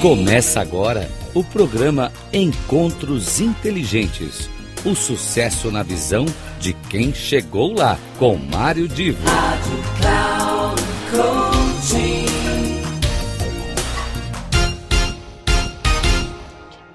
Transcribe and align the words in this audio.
Começa 0.00 0.62
agora 0.62 1.10
o 1.34 1.44
programa 1.44 2.10
Encontros 2.32 3.38
Inteligentes. 3.38 4.48
O 4.82 4.94
sucesso 4.94 5.70
na 5.70 5.82
visão 5.82 6.24
de 6.58 6.72
quem 6.72 7.12
chegou 7.12 7.74
lá, 7.74 7.98
com 8.18 8.34
Mário 8.34 8.88
Divo. 8.88 9.22
Rádio 9.28 9.76
Cloud 10.00 10.82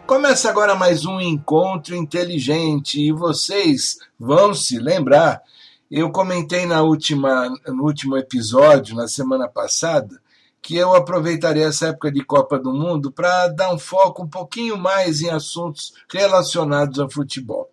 Começa 0.08 0.49
agora 0.49 0.73
mais 0.73 1.05
um 1.05 1.22
Encontro 1.22 1.95
Inteligente 1.95 2.99
e 2.99 3.12
vocês 3.12 3.99
vão 4.20 4.52
se 4.55 4.80
lembrar. 4.80 5.44
Eu 5.91 6.09
comentei 6.09 6.66
na 6.66 6.81
última, 6.81 7.53
no 7.67 7.84
último 7.84 8.17
episódio, 8.17 8.95
na 8.95 9.08
semana 9.08 9.48
passada, 9.48 10.20
que 10.66 10.76
eu 10.76 10.96
aproveitaria 10.96 11.68
essa 11.68 11.90
época 11.90 12.12
de 12.12 12.26
Copa 12.26 12.58
do 12.58 12.74
Mundo 12.74 13.12
para 13.12 13.50
dar 13.50 13.72
um 13.72 13.78
foco 13.78 14.24
um 14.24 14.28
pouquinho 14.28 14.76
mais 14.76 15.22
em 15.22 15.30
assuntos 15.30 15.94
relacionados 16.12 17.00
ao 17.00 17.08
futebol. 17.08 17.70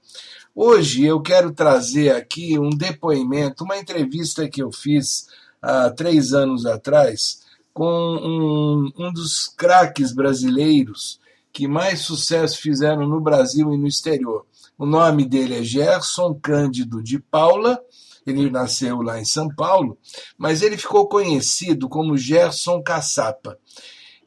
Hoje 0.54 1.02
eu 1.02 1.18
quero 1.22 1.52
trazer 1.52 2.14
aqui 2.14 2.58
um 2.58 2.68
depoimento, 2.68 3.64
uma 3.64 3.78
entrevista 3.78 4.46
que 4.46 4.62
eu 4.62 4.70
fiz 4.70 5.26
há 5.62 5.88
três 5.88 6.34
anos 6.34 6.66
atrás 6.66 7.40
com 7.72 7.82
um, 7.88 8.92
um 9.06 9.10
dos 9.10 9.48
craques 9.48 10.12
brasileiros 10.12 11.18
que 11.50 11.66
mais 11.66 12.00
sucesso 12.00 12.60
fizeram 12.60 13.08
no 13.08 13.22
Brasil 13.22 13.72
e 13.72 13.78
no 13.78 13.86
exterior. 13.86 14.44
O 14.82 14.86
nome 14.86 15.24
dele 15.24 15.60
é 15.60 15.62
Gerson 15.62 16.34
Cândido 16.34 17.00
de 17.00 17.16
Paula 17.16 17.80
ele 18.26 18.50
nasceu 18.50 19.00
lá 19.00 19.20
em 19.20 19.24
São 19.24 19.48
Paulo, 19.48 19.96
mas 20.36 20.60
ele 20.60 20.76
ficou 20.76 21.08
conhecido 21.08 21.88
como 21.88 22.16
Gerson 22.16 22.82
Caçapa. 22.82 23.56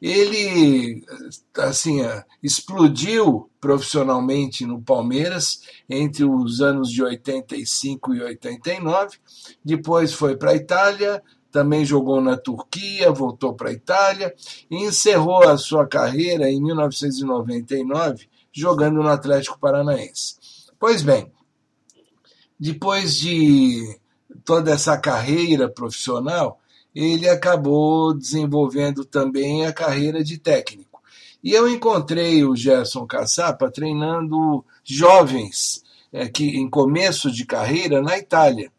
Ele 0.00 1.04
assim 1.58 1.98
explodiu 2.42 3.50
profissionalmente 3.60 4.64
no 4.64 4.80
Palmeiras 4.80 5.60
entre 5.90 6.24
os 6.24 6.62
anos 6.62 6.90
de 6.90 7.02
85 7.02 8.14
e 8.14 8.22
89, 8.22 9.18
depois 9.62 10.14
foi 10.14 10.38
para 10.38 10.52
a 10.52 10.56
Itália, 10.56 11.22
também 11.52 11.84
jogou 11.84 12.22
na 12.22 12.38
Turquia, 12.38 13.12
voltou 13.12 13.52
para 13.52 13.68
a 13.68 13.74
Itália 13.74 14.34
e 14.70 14.76
encerrou 14.86 15.46
a 15.46 15.58
sua 15.58 15.86
carreira 15.86 16.50
em 16.50 16.62
1999 16.62 18.26
jogando 18.56 19.02
no 19.02 19.08
Atlético 19.08 19.60
Paranaense. 19.60 20.45
Pois 20.78 21.02
bem, 21.02 21.32
depois 22.58 23.16
de 23.16 23.98
toda 24.44 24.72
essa 24.72 24.96
carreira 24.96 25.68
profissional, 25.68 26.60
ele 26.94 27.28
acabou 27.28 28.14
desenvolvendo 28.14 29.04
também 29.04 29.66
a 29.66 29.72
carreira 29.72 30.24
de 30.24 30.38
técnico. 30.38 31.02
E 31.42 31.52
eu 31.52 31.68
encontrei 31.68 32.44
o 32.44 32.56
Gerson 32.56 33.06
Caçapa 33.06 33.70
treinando 33.70 34.64
jovens 34.82 35.84
é, 36.12 36.28
que 36.28 36.44
em 36.56 36.68
começo 36.68 37.30
de 37.30 37.44
carreira 37.44 38.00
na 38.00 38.16
Itália. 38.18 38.72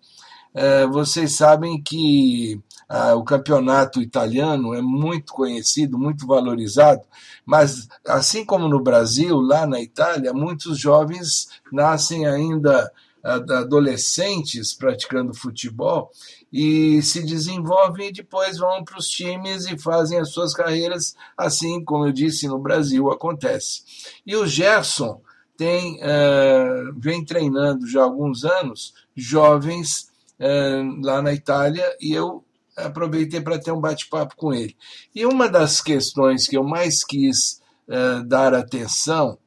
É, 0.53 0.87
vocês 0.87 1.33
sabem 1.33 1.81
que 1.81 2.59
ah, 2.89 3.15
o 3.15 3.23
campeonato 3.23 4.01
italiano 4.01 4.73
é 4.73 4.81
muito 4.81 5.33
conhecido, 5.33 5.97
muito 5.97 6.25
valorizado, 6.25 7.01
mas 7.45 7.87
assim 8.05 8.45
como 8.45 8.67
no 8.67 8.81
Brasil, 8.81 9.39
lá 9.39 9.65
na 9.65 9.81
Itália, 9.81 10.33
muitos 10.33 10.79
jovens 10.79 11.47
nascem 11.71 12.25
ainda 12.25 12.91
adolescentes 13.23 14.73
praticando 14.73 15.33
futebol 15.33 16.11
e 16.51 17.01
se 17.01 17.23
desenvolvem 17.23 18.07
e 18.07 18.13
depois 18.13 18.57
vão 18.57 18.83
para 18.83 18.97
os 18.97 19.09
times 19.09 19.65
e 19.65 19.77
fazem 19.77 20.17
as 20.17 20.31
suas 20.31 20.53
carreiras, 20.53 21.15
assim 21.37 21.83
como 21.83 22.05
eu 22.07 22.11
disse 22.11 22.47
no 22.47 22.59
Brasil 22.59 23.11
acontece. 23.11 23.81
E 24.25 24.35
o 24.35 24.47
Gerson 24.47 25.21
tem 25.57 25.95
uh, 25.95 26.93
vem 26.95 27.25
treinando 27.25 27.87
já 27.87 28.01
há 28.01 28.03
alguns 28.03 28.45
anos 28.45 28.93
jovens 29.15 30.09
uh, 30.39 31.01
lá 31.03 31.21
na 31.21 31.33
Itália 31.33 31.85
e 31.99 32.13
eu 32.13 32.43
aproveitei 32.77 33.41
para 33.41 33.59
ter 33.59 33.71
um 33.71 33.81
bate-papo 33.81 34.35
com 34.35 34.53
ele. 34.53 34.75
E 35.13 35.25
uma 35.25 35.49
das 35.49 35.81
questões 35.81 36.47
que 36.47 36.55
eu 36.55 36.63
mais 36.63 37.03
quis 37.03 37.59
uh, 37.87 38.23
dar 38.23 38.53
atenção 38.53 39.37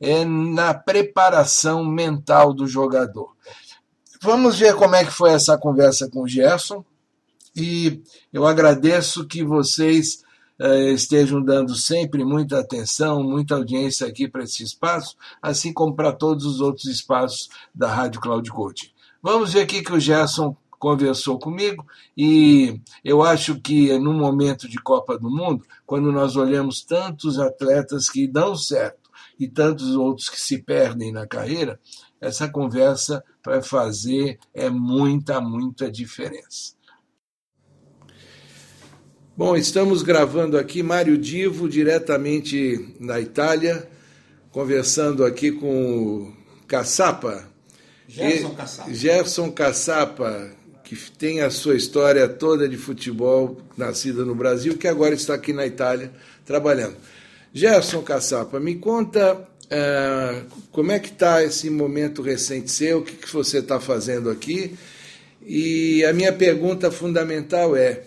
é 0.00 0.24
na 0.24 0.74
preparação 0.74 1.84
mental 1.84 2.52
do 2.52 2.66
jogador. 2.66 3.36
Vamos 4.22 4.58
ver 4.58 4.74
como 4.74 4.96
é 4.96 5.04
que 5.04 5.10
foi 5.10 5.30
essa 5.30 5.56
conversa 5.56 6.08
com 6.10 6.22
o 6.22 6.28
Gerson 6.28 6.84
e 7.54 8.02
eu 8.32 8.46
agradeço 8.46 9.26
que 9.26 9.44
vocês 9.44 10.22
uh, 10.60 10.92
estejam 10.94 11.42
dando 11.42 11.74
sempre 11.74 12.24
muita 12.24 12.60
atenção, 12.60 13.22
muita 13.22 13.54
audiência 13.54 14.06
aqui 14.06 14.28
para 14.28 14.44
esse 14.44 14.62
espaço, 14.62 15.16
assim 15.40 15.72
como 15.72 15.94
para 15.94 16.12
todos 16.12 16.44
os 16.44 16.60
outros 16.60 16.86
espaços 16.86 17.48
da 17.74 17.92
Rádio 17.92 18.20
Cloud 18.20 18.50
Coaching. 18.50 18.90
Vamos 19.22 19.52
ver 19.52 19.62
aqui 19.62 19.82
que 19.82 19.92
o 19.92 20.00
Gerson 20.00 20.56
conversou 20.80 21.38
comigo 21.38 21.86
e 22.16 22.80
eu 23.04 23.22
acho 23.22 23.60
que 23.60 23.96
no 23.98 24.14
momento 24.14 24.66
de 24.66 24.78
Copa 24.78 25.18
do 25.18 25.30
Mundo, 25.30 25.62
quando 25.84 26.10
nós 26.10 26.36
olhamos 26.36 26.82
tantos 26.82 27.38
atletas 27.38 28.08
que 28.08 28.26
dão 28.26 28.56
certo 28.56 29.10
e 29.38 29.46
tantos 29.46 29.94
outros 29.94 30.30
que 30.30 30.40
se 30.40 30.58
perdem 30.58 31.12
na 31.12 31.26
carreira, 31.26 31.78
essa 32.18 32.48
conversa 32.48 33.22
vai 33.44 33.62
fazer 33.62 34.38
é 34.54 34.70
muita, 34.70 35.38
muita 35.38 35.90
diferença. 35.90 36.74
Bom, 39.36 39.56
estamos 39.56 40.02
gravando 40.02 40.58
aqui 40.58 40.82
Mário 40.82 41.16
Divo, 41.16 41.68
diretamente 41.68 42.94
na 42.98 43.20
Itália, 43.20 43.88
conversando 44.50 45.24
aqui 45.24 45.52
com 45.52 46.24
o 46.24 46.32
Caçapa. 46.66 47.48
Gerson 48.06 48.54
Caçapa. 48.54 48.92
Gerson 48.92 49.50
Caçapa, 49.52 50.50
que 50.90 50.96
tem 51.12 51.40
a 51.40 51.50
sua 51.50 51.76
história 51.76 52.26
toda 52.26 52.68
de 52.68 52.76
futebol, 52.76 53.58
nascida 53.76 54.24
no 54.24 54.34
Brasil, 54.34 54.76
que 54.76 54.88
agora 54.88 55.14
está 55.14 55.34
aqui 55.34 55.52
na 55.52 55.64
Itália 55.64 56.10
trabalhando. 56.44 56.96
Gerson 57.54 58.02
Caçapa, 58.02 58.58
me 58.58 58.74
conta 58.74 59.34
uh, 59.36 60.46
como 60.72 60.90
é 60.90 60.98
que 60.98 61.10
está 61.10 61.44
esse 61.44 61.70
momento 61.70 62.22
recente 62.22 62.72
seu, 62.72 62.98
o 62.98 63.02
que, 63.04 63.12
que 63.12 63.32
você 63.32 63.58
está 63.58 63.78
fazendo 63.78 64.30
aqui. 64.30 64.76
E 65.46 66.04
a 66.04 66.12
minha 66.12 66.32
pergunta 66.32 66.90
fundamental 66.90 67.76
é, 67.76 68.02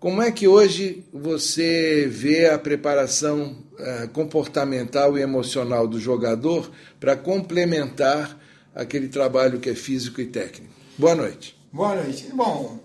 como 0.00 0.20
é 0.20 0.32
que 0.32 0.48
hoje 0.48 1.04
você 1.12 2.08
vê 2.10 2.46
a 2.46 2.58
preparação 2.58 3.64
uh, 3.74 4.08
comportamental 4.08 5.16
e 5.16 5.22
emocional 5.22 5.86
do 5.86 6.00
jogador 6.00 6.68
para 6.98 7.14
complementar 7.14 8.36
aquele 8.74 9.06
trabalho 9.06 9.60
que 9.60 9.70
é 9.70 9.74
físico 9.76 10.20
e 10.20 10.26
técnico? 10.26 10.74
Boa 10.98 11.14
noite. 11.14 11.57
Boa 11.70 11.94
noite. 11.96 12.30
Bom, 12.32 12.78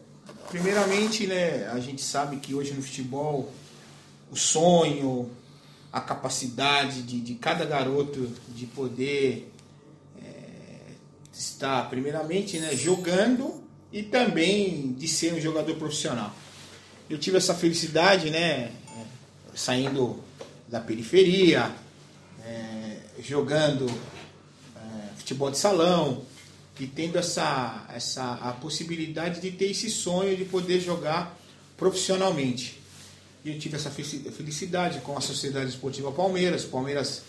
primeiramente, 0.49 1.25
né, 1.25 1.69
a 1.69 1.79
gente 1.79 2.01
sabe 2.01 2.35
que 2.35 2.53
hoje 2.53 2.73
no 2.73 2.81
futebol 2.81 3.49
o 4.29 4.35
sonho, 4.35 5.31
a 5.89 6.01
capacidade 6.01 7.01
de, 7.01 7.21
de 7.21 7.35
cada 7.35 7.63
garoto 7.63 8.29
de 8.49 8.65
poder 8.65 9.49
é, 10.21 10.95
estar, 11.31 11.89
primeiramente, 11.89 12.59
né, 12.59 12.75
jogando 12.75 13.63
e 13.89 14.03
também 14.03 14.91
de 14.91 15.07
ser 15.07 15.33
um 15.33 15.39
jogador 15.39 15.75
profissional. 15.75 16.35
Eu 17.09 17.17
tive 17.17 17.37
essa 17.37 17.55
felicidade, 17.55 18.29
né, 18.29 18.69
saindo 19.55 20.21
da 20.67 20.81
periferia, 20.81 21.73
é, 22.45 22.97
jogando 23.21 23.89
é, 24.75 25.15
futebol 25.15 25.49
de 25.49 25.57
salão 25.57 26.32
e 26.79 26.87
tendo 26.87 27.17
essa, 27.17 27.85
essa 27.93 28.33
a 28.35 28.51
possibilidade 28.53 29.39
de 29.39 29.51
ter 29.51 29.71
esse 29.71 29.89
sonho 29.89 30.35
de 30.35 30.45
poder 30.45 30.79
jogar 30.79 31.37
profissionalmente. 31.77 32.81
E 33.45 33.51
eu 33.51 33.59
tive 33.59 33.75
essa 33.75 33.91
felicidade 33.91 34.99
com 35.01 35.17
a 35.17 35.21
Sociedade 35.21 35.69
Esportiva 35.69 36.11
Palmeiras. 36.11 36.63
Palmeiras, 36.63 37.23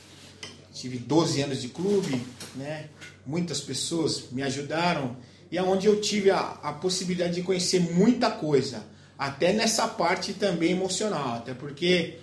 tive 0.72 0.96
12 0.96 1.42
anos 1.42 1.60
de 1.60 1.68
clube, 1.68 2.24
né? 2.54 2.88
muitas 3.26 3.60
pessoas 3.60 4.30
me 4.30 4.42
ajudaram. 4.42 5.16
E 5.50 5.58
é 5.58 5.60
eu 5.60 6.00
tive 6.00 6.30
a, 6.30 6.38
a 6.62 6.72
possibilidade 6.72 7.34
de 7.34 7.42
conhecer 7.42 7.80
muita 7.80 8.30
coisa, 8.30 8.84
até 9.18 9.52
nessa 9.52 9.86
parte 9.86 10.32
também 10.32 10.72
emocional. 10.72 11.36
Até 11.36 11.52
porque 11.52 12.18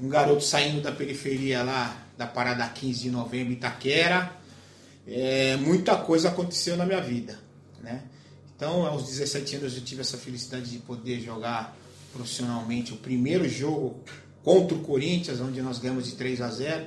um 0.00 0.08
garoto 0.08 0.42
saindo 0.42 0.80
da 0.80 0.92
periferia 0.92 1.62
lá, 1.62 1.96
da 2.16 2.26
Parada 2.26 2.66
15 2.68 3.02
de 3.02 3.10
novembro, 3.10 3.52
Itaquera, 3.52 4.32
é, 5.06 5.56
muita 5.56 5.96
coisa 5.96 6.28
aconteceu 6.28 6.76
na 6.76 6.86
minha 6.86 7.00
vida. 7.00 7.38
Né? 7.82 8.02
Então, 8.56 8.86
aos 8.86 9.06
17 9.06 9.56
anos 9.56 9.74
eu 9.76 9.82
tive 9.82 10.00
essa 10.00 10.16
felicidade 10.16 10.70
de 10.70 10.78
poder 10.78 11.20
jogar 11.20 11.76
profissionalmente 12.12 12.92
o 12.92 12.96
primeiro 12.96 13.48
jogo 13.48 14.00
contra 14.42 14.76
o 14.76 14.80
Corinthians, 14.80 15.40
onde 15.40 15.60
nós 15.60 15.78
ganhamos 15.78 16.06
de 16.06 16.12
3 16.12 16.40
a 16.40 16.48
0. 16.48 16.86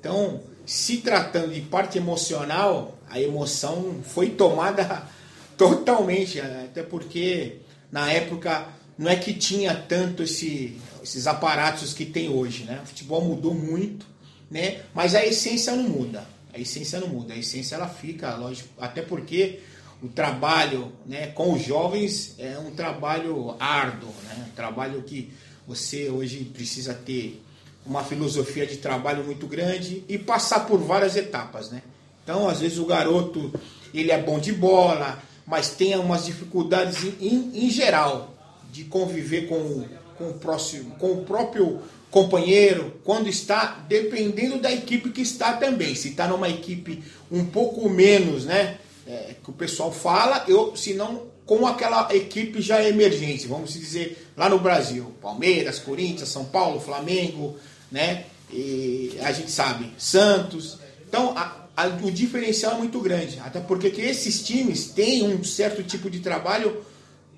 Então, 0.00 0.40
se 0.66 0.98
tratando 0.98 1.52
de 1.52 1.60
parte 1.62 1.98
emocional, 1.98 2.98
a 3.08 3.20
emoção 3.20 4.00
foi 4.02 4.30
tomada 4.30 5.06
totalmente, 5.56 6.40
até 6.40 6.82
porque 6.82 7.60
na 7.90 8.10
época 8.10 8.68
não 8.96 9.08
é 9.08 9.16
que 9.16 9.32
tinha 9.32 9.74
tanto 9.74 10.24
esse, 10.24 10.76
esses 11.02 11.26
aparatos 11.26 11.94
que 11.94 12.04
tem 12.04 12.28
hoje, 12.28 12.64
né? 12.64 12.80
O 12.82 12.86
futebol 12.86 13.22
mudou 13.22 13.54
muito, 13.54 14.04
né? 14.50 14.82
Mas 14.92 15.14
a 15.14 15.24
essência 15.24 15.74
não 15.74 15.84
muda. 15.84 16.26
A 16.52 16.58
essência 16.58 17.00
não 17.00 17.08
muda. 17.08 17.34
A 17.34 17.36
essência 17.36 17.74
ela 17.74 17.88
fica, 17.88 18.34
lógico, 18.36 18.68
até 18.78 19.02
porque 19.02 19.60
o 20.02 20.08
trabalho, 20.08 20.92
né, 21.06 21.28
com 21.28 21.52
os 21.52 21.62
jovens 21.62 22.34
é 22.38 22.58
um 22.58 22.70
trabalho 22.70 23.56
árduo, 23.58 24.12
né? 24.24 24.46
Um 24.48 24.54
trabalho 24.54 25.02
que 25.02 25.32
você 25.66 26.08
hoje 26.08 26.44
precisa 26.44 26.94
ter 26.94 27.42
uma 27.84 28.04
filosofia 28.04 28.66
de 28.66 28.76
trabalho 28.76 29.24
muito 29.24 29.46
grande 29.46 30.04
e 30.08 30.18
passar 30.18 30.60
por 30.60 30.78
várias 30.78 31.16
etapas, 31.16 31.70
né? 31.70 31.82
Então, 32.22 32.48
às 32.48 32.60
vezes 32.60 32.78
o 32.78 32.84
garoto 32.84 33.52
ele 33.92 34.10
é 34.10 34.20
bom 34.20 34.38
de 34.38 34.52
bola, 34.52 35.22
mas 35.46 35.70
tem 35.70 35.96
umas 35.96 36.26
dificuldades 36.26 37.04
em, 37.04 37.16
em, 37.20 37.66
em 37.66 37.70
geral 37.70 38.34
de 38.70 38.84
conviver 38.84 39.48
com, 39.48 39.84
com, 40.16 40.28
o 40.28 40.34
próximo, 40.34 40.90
com 40.96 41.12
o 41.12 41.24
próprio 41.24 41.80
companheiro, 42.10 42.94
quando 43.04 43.28
está, 43.28 43.84
dependendo 43.88 44.58
da 44.58 44.72
equipe 44.72 45.10
que 45.10 45.20
está 45.20 45.54
também. 45.54 45.94
Se 45.94 46.08
está 46.08 46.26
numa 46.26 46.48
equipe 46.48 47.02
um 47.30 47.44
pouco 47.44 47.88
menos, 47.88 48.44
né? 48.44 48.78
É, 49.06 49.34
que 49.42 49.50
o 49.50 49.54
pessoal 49.54 49.90
fala, 49.90 50.44
eu, 50.48 50.76
se 50.76 50.92
não, 50.92 51.28
com 51.46 51.66
aquela 51.66 52.14
equipe 52.14 52.60
já 52.60 52.86
emergente, 52.86 53.46
vamos 53.46 53.72
dizer, 53.72 54.28
lá 54.36 54.50
no 54.50 54.58
Brasil, 54.58 55.14
Palmeiras, 55.20 55.78
Corinthians, 55.78 56.28
São 56.28 56.44
Paulo, 56.44 56.80
Flamengo, 56.80 57.56
né? 57.90 58.24
E 58.52 59.16
a 59.20 59.32
gente 59.32 59.50
sabe, 59.50 59.90
Santos. 59.96 60.78
Então, 61.06 61.32
a, 61.36 61.68
a, 61.76 61.86
o 61.86 62.10
diferencial 62.10 62.72
é 62.72 62.78
muito 62.78 63.00
grande, 63.00 63.40
até 63.44 63.60
porque 63.60 63.90
que 63.90 64.00
esses 64.00 64.42
times 64.42 64.88
têm 64.88 65.22
um 65.22 65.42
certo 65.42 65.82
tipo 65.82 66.10
de 66.10 66.20
trabalho 66.20 66.82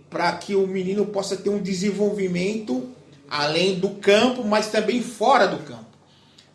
para 0.09 0.33
que 0.33 0.57
o 0.57 0.67
menino 0.67 1.07
possa 1.07 1.37
ter 1.37 1.51
um 1.51 1.63
desenvolvimento 1.63 2.89
além 3.31 3.79
do 3.79 3.91
campo, 3.91 4.45
mas 4.45 4.67
também 4.67 5.01
fora 5.01 5.47
do 5.47 5.59
campo. 5.59 5.87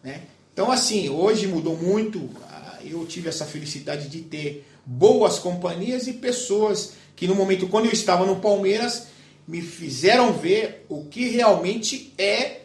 Né? 0.03 0.23
Então, 0.53 0.69
assim, 0.69 1.09
hoje 1.09 1.47
mudou 1.47 1.77
muito. 1.77 2.29
Ah, 2.49 2.79
eu 2.83 3.05
tive 3.05 3.29
essa 3.29 3.45
felicidade 3.45 4.09
de 4.09 4.21
ter 4.21 4.67
boas 4.85 5.39
companhias 5.39 6.05
e 6.05 6.13
pessoas 6.13 6.93
que, 7.15 7.27
no 7.27 7.33
momento, 7.33 7.67
quando 7.67 7.85
eu 7.85 7.91
estava 7.93 8.25
no 8.25 8.35
Palmeiras, 8.35 9.07
me 9.47 9.61
fizeram 9.61 10.33
ver 10.33 10.85
o 10.89 11.05
que 11.05 11.29
realmente 11.29 12.13
é 12.17 12.61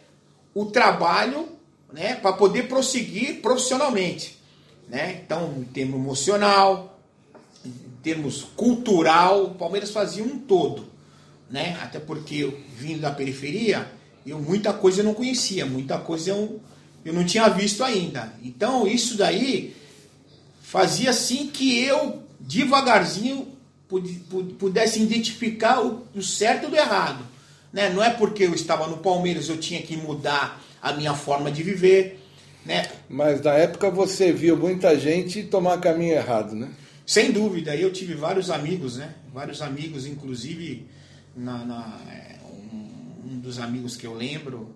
o 0.53 0.65
trabalho 0.65 1.47
né, 1.91 2.15
para 2.15 2.33
poder 2.33 2.67
prosseguir 2.67 3.41
profissionalmente. 3.41 4.37
Né? 4.89 5.21
Então, 5.23 5.53
em 5.57 5.63
termos 5.63 5.95
emocional, 5.95 6.99
em 7.65 7.71
termos 8.03 8.43
cultural, 8.55 9.45
o 9.45 9.55
Palmeiras 9.55 9.91
fazia 9.91 10.23
um 10.23 10.37
todo. 10.37 10.85
Né? 11.49 11.77
Até 11.81 11.99
porque 11.99 12.45
vindo 12.75 13.01
da 13.01 13.11
periferia, 13.11 13.89
eu 14.25 14.39
muita 14.39 14.73
coisa 14.73 15.01
eu 15.01 15.05
não 15.05 15.13
conhecia, 15.13 15.65
muita 15.65 15.97
coisa 15.97 16.31
eu, 16.31 16.59
eu 17.03 17.13
não 17.13 17.25
tinha 17.25 17.47
visto 17.49 17.83
ainda. 17.83 18.33
Então, 18.43 18.87
isso 18.87 19.17
daí 19.17 19.75
fazia 20.61 21.09
assim 21.09 21.47
que 21.47 21.79
eu, 21.79 22.23
devagarzinho, 22.39 23.47
pudesse 24.57 25.01
identificar 25.01 25.81
o 25.81 26.21
certo 26.21 26.69
do 26.69 26.75
errado. 26.75 27.25
Né? 27.73 27.89
Não 27.89 28.03
é 28.03 28.09
porque 28.09 28.45
eu 28.45 28.53
estava 28.53 28.87
no 28.87 28.97
Palmeiras 28.97 29.49
eu 29.49 29.57
tinha 29.57 29.81
que 29.81 29.97
mudar 29.97 30.61
a 30.81 30.93
minha 30.93 31.13
forma 31.13 31.51
de 31.51 31.63
viver. 31.63 32.19
Né? 32.65 32.89
Mas 33.09 33.41
na 33.41 33.53
época 33.53 33.89
você 33.89 34.31
viu 34.31 34.55
muita 34.55 34.97
gente 34.97 35.43
tomar 35.43 35.79
caminho 35.79 36.13
errado, 36.13 36.55
né? 36.55 36.69
Sem 37.05 37.31
dúvida, 37.31 37.75
eu 37.75 37.91
tive 37.91 38.13
vários 38.13 38.49
amigos, 38.49 38.97
né? 38.97 39.15
Vários 39.33 39.61
amigos, 39.61 40.05
inclusive 40.05 40.85
na, 41.35 41.65
na 41.65 41.99
é, 42.09 42.35
um, 43.25 43.39
dos 43.39 43.59
amigos 43.59 43.95
que 43.95 44.05
eu 44.05 44.13
lembro 44.13 44.75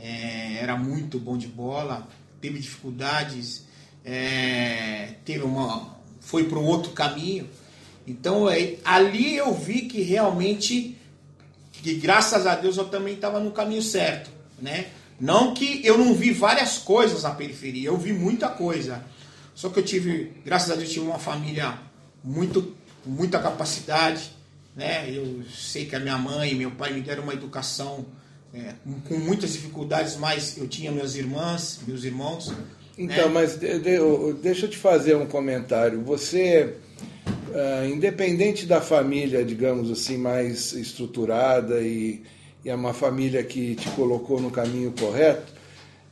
é, 0.00 0.58
era 0.60 0.76
muito 0.76 1.18
bom 1.18 1.36
de 1.36 1.46
bola, 1.46 2.08
teve 2.40 2.58
dificuldades, 2.58 3.64
é, 4.04 5.14
teve 5.24 5.44
uma, 5.44 5.96
foi 6.20 6.44
para 6.44 6.58
um 6.58 6.64
outro 6.64 6.92
caminho. 6.92 7.48
Então 8.06 8.50
é, 8.50 8.76
ali 8.84 9.36
eu 9.36 9.54
vi 9.54 9.82
que 9.82 10.02
realmente 10.02 10.96
que 11.72 11.94
graças 11.94 12.46
a 12.46 12.54
Deus 12.54 12.76
eu 12.76 12.88
também 12.88 13.14
estava 13.14 13.40
no 13.40 13.50
caminho 13.50 13.82
certo, 13.82 14.30
né? 14.60 14.86
Não 15.20 15.54
que 15.54 15.80
eu 15.84 15.98
não 15.98 16.14
vi 16.14 16.32
várias 16.32 16.78
coisas 16.78 17.22
na 17.22 17.30
periferia, 17.30 17.88
eu 17.88 17.96
vi 17.96 18.12
muita 18.12 18.48
coisa. 18.48 19.04
Só 19.54 19.68
que 19.68 19.78
eu 19.78 19.84
tive, 19.84 20.32
graças 20.44 20.70
a 20.70 20.74
Deus, 20.74 20.90
tive 20.90 21.06
uma 21.06 21.18
família 21.18 21.78
muito, 22.24 22.74
muita 23.04 23.38
capacidade, 23.38 24.32
né? 24.74 25.10
Eu 25.10 25.42
sei 25.50 25.86
que 25.86 25.94
a 25.94 26.00
minha 26.00 26.18
mãe 26.18 26.52
e 26.52 26.54
meu 26.54 26.70
pai 26.70 26.92
me 26.92 27.00
deram 27.00 27.22
uma 27.22 27.34
educação 27.34 28.06
é, 28.54 28.74
com 29.08 29.16
muitas 29.16 29.52
dificuldades, 29.52 30.16
mas 30.16 30.56
eu 30.58 30.68
tinha 30.68 30.90
minhas 30.90 31.16
irmãs, 31.16 31.80
meus 31.86 32.04
irmãos. 32.04 32.52
Então, 32.98 33.28
né? 33.28 33.32
mas 33.32 33.56
de, 33.56 33.78
de, 33.78 33.98
deixa 34.42 34.66
eu 34.66 34.70
te 34.70 34.76
fazer 34.76 35.16
um 35.16 35.26
comentário. 35.26 36.02
Você 36.02 36.74
Uh, 37.52 37.86
independente 37.86 38.64
da 38.64 38.80
família, 38.80 39.44
digamos 39.44 39.90
assim, 39.90 40.16
mais 40.16 40.72
estruturada 40.72 41.82
e, 41.82 42.22
e 42.64 42.70
é 42.70 42.74
uma 42.74 42.94
família 42.94 43.44
que 43.44 43.74
te 43.74 43.90
colocou 43.90 44.40
no 44.40 44.50
caminho 44.50 44.90
correto, 44.98 45.52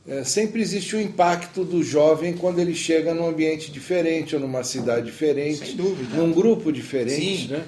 uh, 0.05 0.23
sempre 0.23 0.61
existe 0.61 0.95
o 0.95 1.01
impacto 1.01 1.65
do 1.65 1.83
jovem 1.83 2.33
quando 2.33 2.59
ele 2.59 2.75
chega 2.75 3.11
num 3.11 3.27
ambiente 3.27 3.71
diferente, 3.71 4.35
ou 4.35 4.41
numa 4.41 4.63
cidade 4.63 5.07
diferente, 5.07 5.75
num 6.13 6.31
grupo 6.31 6.71
diferente. 6.71 7.47
Sim. 7.47 7.53
Né? 7.53 7.63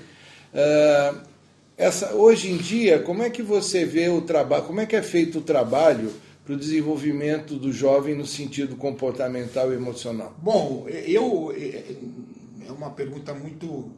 Uh, 0.54 1.22
essa, 1.76 2.14
hoje 2.14 2.52
em 2.52 2.58
dia, 2.58 3.00
como 3.00 3.24
é 3.24 3.30
que 3.30 3.42
você 3.42 3.84
vê 3.86 4.08
o 4.10 4.22
trabalho, 4.22 4.64
como 4.64 4.80
é 4.80 4.86
que 4.86 4.96
é 4.96 5.02
feito 5.02 5.40
o 5.40 5.42
trabalho 5.42 6.14
para 6.46 6.54
o 6.54 6.58
desenvolvimento 6.58 7.56
do 7.56 7.72
jovem 7.72 8.16
no 8.16 8.26
sentido 8.26 8.76
comportamental 8.76 9.72
e 9.72 9.76
emocional? 9.76 10.36
Bom, 10.42 10.86
eu 10.88 11.52
é 12.68 12.72
uma 12.72 12.92
pergunta 12.92 13.34
muito 13.34 13.92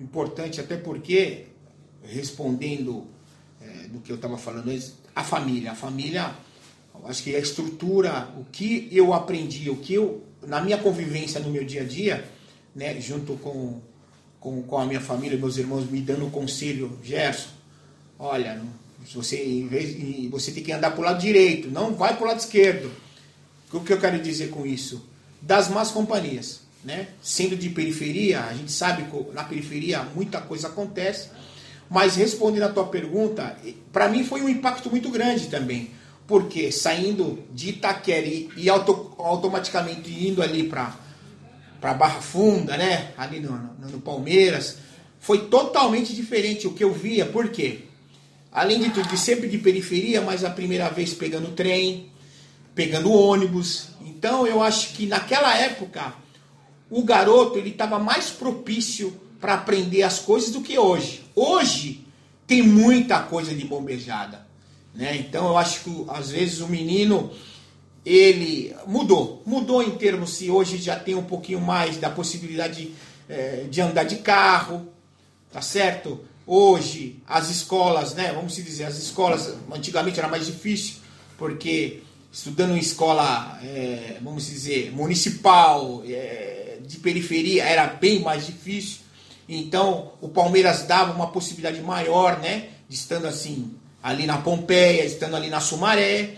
importante, 0.00 0.60
até 0.60 0.76
porque, 0.76 1.46
respondendo 2.02 3.06
é, 3.60 3.88
do 3.88 4.00
que 4.00 4.10
eu 4.10 4.16
estava 4.16 4.36
falando 4.36 4.70
antes, 4.70 4.94
a 5.14 5.24
família. 5.24 5.72
A 5.72 5.74
família, 5.74 6.34
acho 7.04 7.22
que 7.22 7.34
a 7.34 7.38
estrutura, 7.38 8.28
o 8.38 8.44
que 8.44 8.88
eu 8.92 9.12
aprendi, 9.12 9.70
o 9.70 9.76
que 9.76 9.94
eu, 9.94 10.22
na 10.46 10.60
minha 10.60 10.78
convivência 10.78 11.40
no 11.40 11.50
meu 11.50 11.64
dia 11.64 11.82
a 11.82 11.84
dia, 11.84 12.24
né, 12.74 13.00
junto 13.00 13.34
com, 13.34 13.80
com, 14.40 14.62
com 14.62 14.78
a 14.78 14.86
minha 14.86 15.00
família, 15.00 15.38
meus 15.38 15.56
irmãos 15.56 15.90
me 15.90 16.00
dando 16.00 16.30
conselho, 16.30 16.98
Gerson, 17.02 17.48
olha, 18.18 18.60
você, 19.14 19.42
em 19.42 19.66
vez, 19.66 19.96
você 20.30 20.52
tem 20.52 20.62
que 20.62 20.72
andar 20.72 20.90
para 20.90 21.00
o 21.00 21.04
lado 21.04 21.20
direito, 21.20 21.70
não 21.70 21.94
vai 21.94 22.14
para 22.14 22.24
o 22.24 22.28
lado 22.28 22.40
esquerdo. 22.40 22.90
O 23.72 23.80
que 23.80 23.92
eu 23.92 24.00
quero 24.00 24.20
dizer 24.22 24.50
com 24.50 24.64
isso? 24.64 25.04
Das 25.42 25.68
más 25.68 25.90
companhias 25.90 26.66
né? 26.86 27.08
Sendo 27.20 27.56
de 27.56 27.68
periferia, 27.68 28.44
a 28.44 28.54
gente 28.54 28.70
sabe 28.70 29.02
que 29.02 29.34
na 29.34 29.42
periferia 29.42 30.02
muita 30.14 30.40
coisa 30.40 30.68
acontece, 30.68 31.28
mas 31.90 32.14
respondendo 32.14 32.62
a 32.62 32.68
tua 32.68 32.86
pergunta, 32.86 33.56
para 33.92 34.08
mim 34.08 34.24
foi 34.24 34.40
um 34.40 34.48
impacto 34.48 34.88
muito 34.88 35.10
grande 35.10 35.48
também, 35.48 35.90
porque 36.28 36.70
saindo 36.70 37.42
de 37.52 37.70
Itaquera 37.70 38.26
e 38.56 38.68
auto, 38.70 39.12
automaticamente 39.18 40.28
indo 40.28 40.40
ali 40.40 40.68
para 40.68 40.94
para 41.80 41.94
Barra 41.94 42.20
Funda, 42.20 42.76
né? 42.76 43.12
Ali 43.16 43.40
no, 43.40 43.52
no, 43.52 43.88
no, 43.90 44.00
Palmeiras, 44.00 44.78
foi 45.20 45.46
totalmente 45.46 46.14
diferente 46.14 46.66
o 46.66 46.72
que 46.72 46.84
eu 46.84 46.92
via, 46.92 47.26
por 47.26 47.48
quê? 47.48 47.80
Além 48.52 48.80
de 48.80 48.90
tudo, 48.90 49.08
de 49.08 49.18
sempre 49.18 49.48
de 49.48 49.58
periferia, 49.58 50.20
mas 50.20 50.44
a 50.44 50.50
primeira 50.50 50.88
vez 50.88 51.12
pegando 51.12 51.52
trem, 51.52 52.10
pegando 52.74 53.12
ônibus. 53.12 53.88
Então 54.04 54.46
eu 54.46 54.62
acho 54.62 54.94
que 54.94 55.06
naquela 55.06 55.54
época 55.56 56.14
o 56.88 57.02
garoto 57.02 57.58
ele 57.58 57.70
estava 57.70 57.98
mais 57.98 58.30
propício 58.30 59.20
para 59.40 59.54
aprender 59.54 60.02
as 60.02 60.18
coisas 60.18 60.50
do 60.50 60.60
que 60.60 60.78
hoje. 60.78 61.24
Hoje 61.34 62.06
tem 62.46 62.62
muita 62.62 63.20
coisa 63.20 63.54
de 63.54 63.64
bombejada, 63.64 64.46
né? 64.94 65.16
Então 65.16 65.48
eu 65.48 65.58
acho 65.58 65.80
que 65.80 66.04
às 66.08 66.30
vezes 66.30 66.60
o 66.60 66.68
menino 66.68 67.30
ele 68.06 68.72
mudou, 68.86 69.42
mudou 69.44 69.82
em 69.82 69.90
termos 69.90 70.36
se 70.36 70.48
hoje 70.48 70.78
já 70.78 70.94
tem 70.94 71.16
um 71.16 71.24
pouquinho 71.24 71.60
mais 71.60 71.96
da 71.96 72.08
possibilidade 72.08 72.84
de, 72.84 72.94
é, 73.28 73.64
de 73.68 73.80
andar 73.80 74.04
de 74.04 74.18
carro, 74.18 74.86
tá 75.52 75.60
certo? 75.60 76.20
Hoje 76.46 77.16
as 77.26 77.50
escolas, 77.50 78.14
né? 78.14 78.32
Vamos 78.32 78.54
dizer, 78.54 78.84
as 78.84 78.96
escolas 78.96 79.52
antigamente 79.72 80.20
era 80.20 80.28
mais 80.28 80.46
difícil 80.46 80.98
porque 81.36 82.02
estudando 82.32 82.76
em 82.76 82.78
escola, 82.78 83.58
é, 83.62 84.18
vamos 84.22 84.46
dizer, 84.46 84.92
municipal, 84.92 86.02
é, 86.06 86.78
de 86.86 86.98
periferia 86.98 87.64
era 87.64 87.86
bem 87.86 88.20
mais 88.20 88.46
difícil. 88.46 89.00
Então 89.48 90.12
o 90.20 90.28
Palmeiras 90.28 90.82
dava 90.82 91.12
uma 91.12 91.32
possibilidade 91.32 91.80
maior, 91.80 92.38
né? 92.38 92.68
De 92.88 92.94
estando 92.94 93.26
assim, 93.26 93.74
ali 94.00 94.26
na 94.26 94.38
Pompeia, 94.38 95.04
estando 95.04 95.34
ali 95.34 95.48
na 95.48 95.58
Sumaré. 95.58 96.36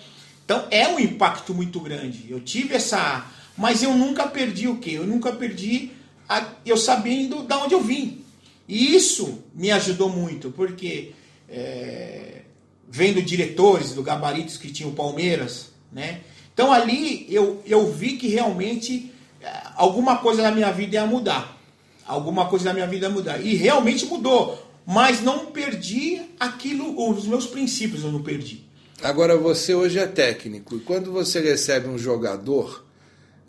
Então 0.48 0.66
é 0.70 0.88
um 0.88 0.98
impacto 0.98 1.52
muito 1.52 1.78
grande. 1.78 2.24
Eu 2.30 2.40
tive 2.40 2.74
essa. 2.74 3.26
Mas 3.54 3.82
eu 3.82 3.94
nunca 3.94 4.26
perdi 4.26 4.66
o 4.66 4.78
quê? 4.78 4.92
Eu 4.92 5.06
nunca 5.06 5.30
perdi 5.30 5.90
a... 6.26 6.42
eu 6.64 6.78
sabendo 6.78 7.42
de 7.42 7.54
onde 7.54 7.74
eu 7.74 7.82
vim. 7.82 8.24
E 8.66 8.96
isso 8.96 9.44
me 9.54 9.70
ajudou 9.70 10.08
muito, 10.08 10.50
porque 10.50 11.12
é, 11.50 12.44
vendo 12.88 13.20
diretores 13.20 13.92
do 13.92 14.02
gabaritos 14.02 14.56
que 14.56 14.72
tinha 14.72 14.88
o 14.88 14.92
Palmeiras, 14.92 15.70
né? 15.92 16.20
Então 16.54 16.72
ali 16.72 17.26
eu, 17.28 17.62
eu 17.66 17.92
vi 17.92 18.16
que 18.16 18.28
realmente 18.28 19.12
é, 19.42 19.52
alguma 19.76 20.16
coisa 20.16 20.40
na 20.40 20.50
minha 20.50 20.72
vida 20.72 20.94
ia 20.94 21.04
mudar. 21.04 21.58
Alguma 22.06 22.46
coisa 22.46 22.64
na 22.66 22.72
minha 22.72 22.86
vida 22.86 23.06
ia 23.06 23.12
mudar. 23.12 23.38
E 23.38 23.54
realmente 23.54 24.06
mudou. 24.06 24.66
Mas 24.86 25.20
não 25.20 25.46
perdi 25.52 26.22
aquilo, 26.40 27.06
os 27.06 27.26
meus 27.26 27.46
princípios 27.46 28.02
eu 28.02 28.10
não 28.10 28.22
perdi. 28.22 28.67
Agora 29.02 29.36
você 29.36 29.74
hoje 29.74 29.98
é 29.98 30.06
técnico. 30.06 30.76
E 30.76 30.80
quando 30.80 31.12
você 31.12 31.40
recebe 31.40 31.88
um 31.88 31.96
jogador 31.96 32.84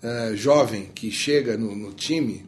uh, 0.04 0.36
jovem 0.36 0.92
que 0.94 1.10
chega 1.10 1.58
no, 1.58 1.76
no 1.76 1.92
time 1.92 2.46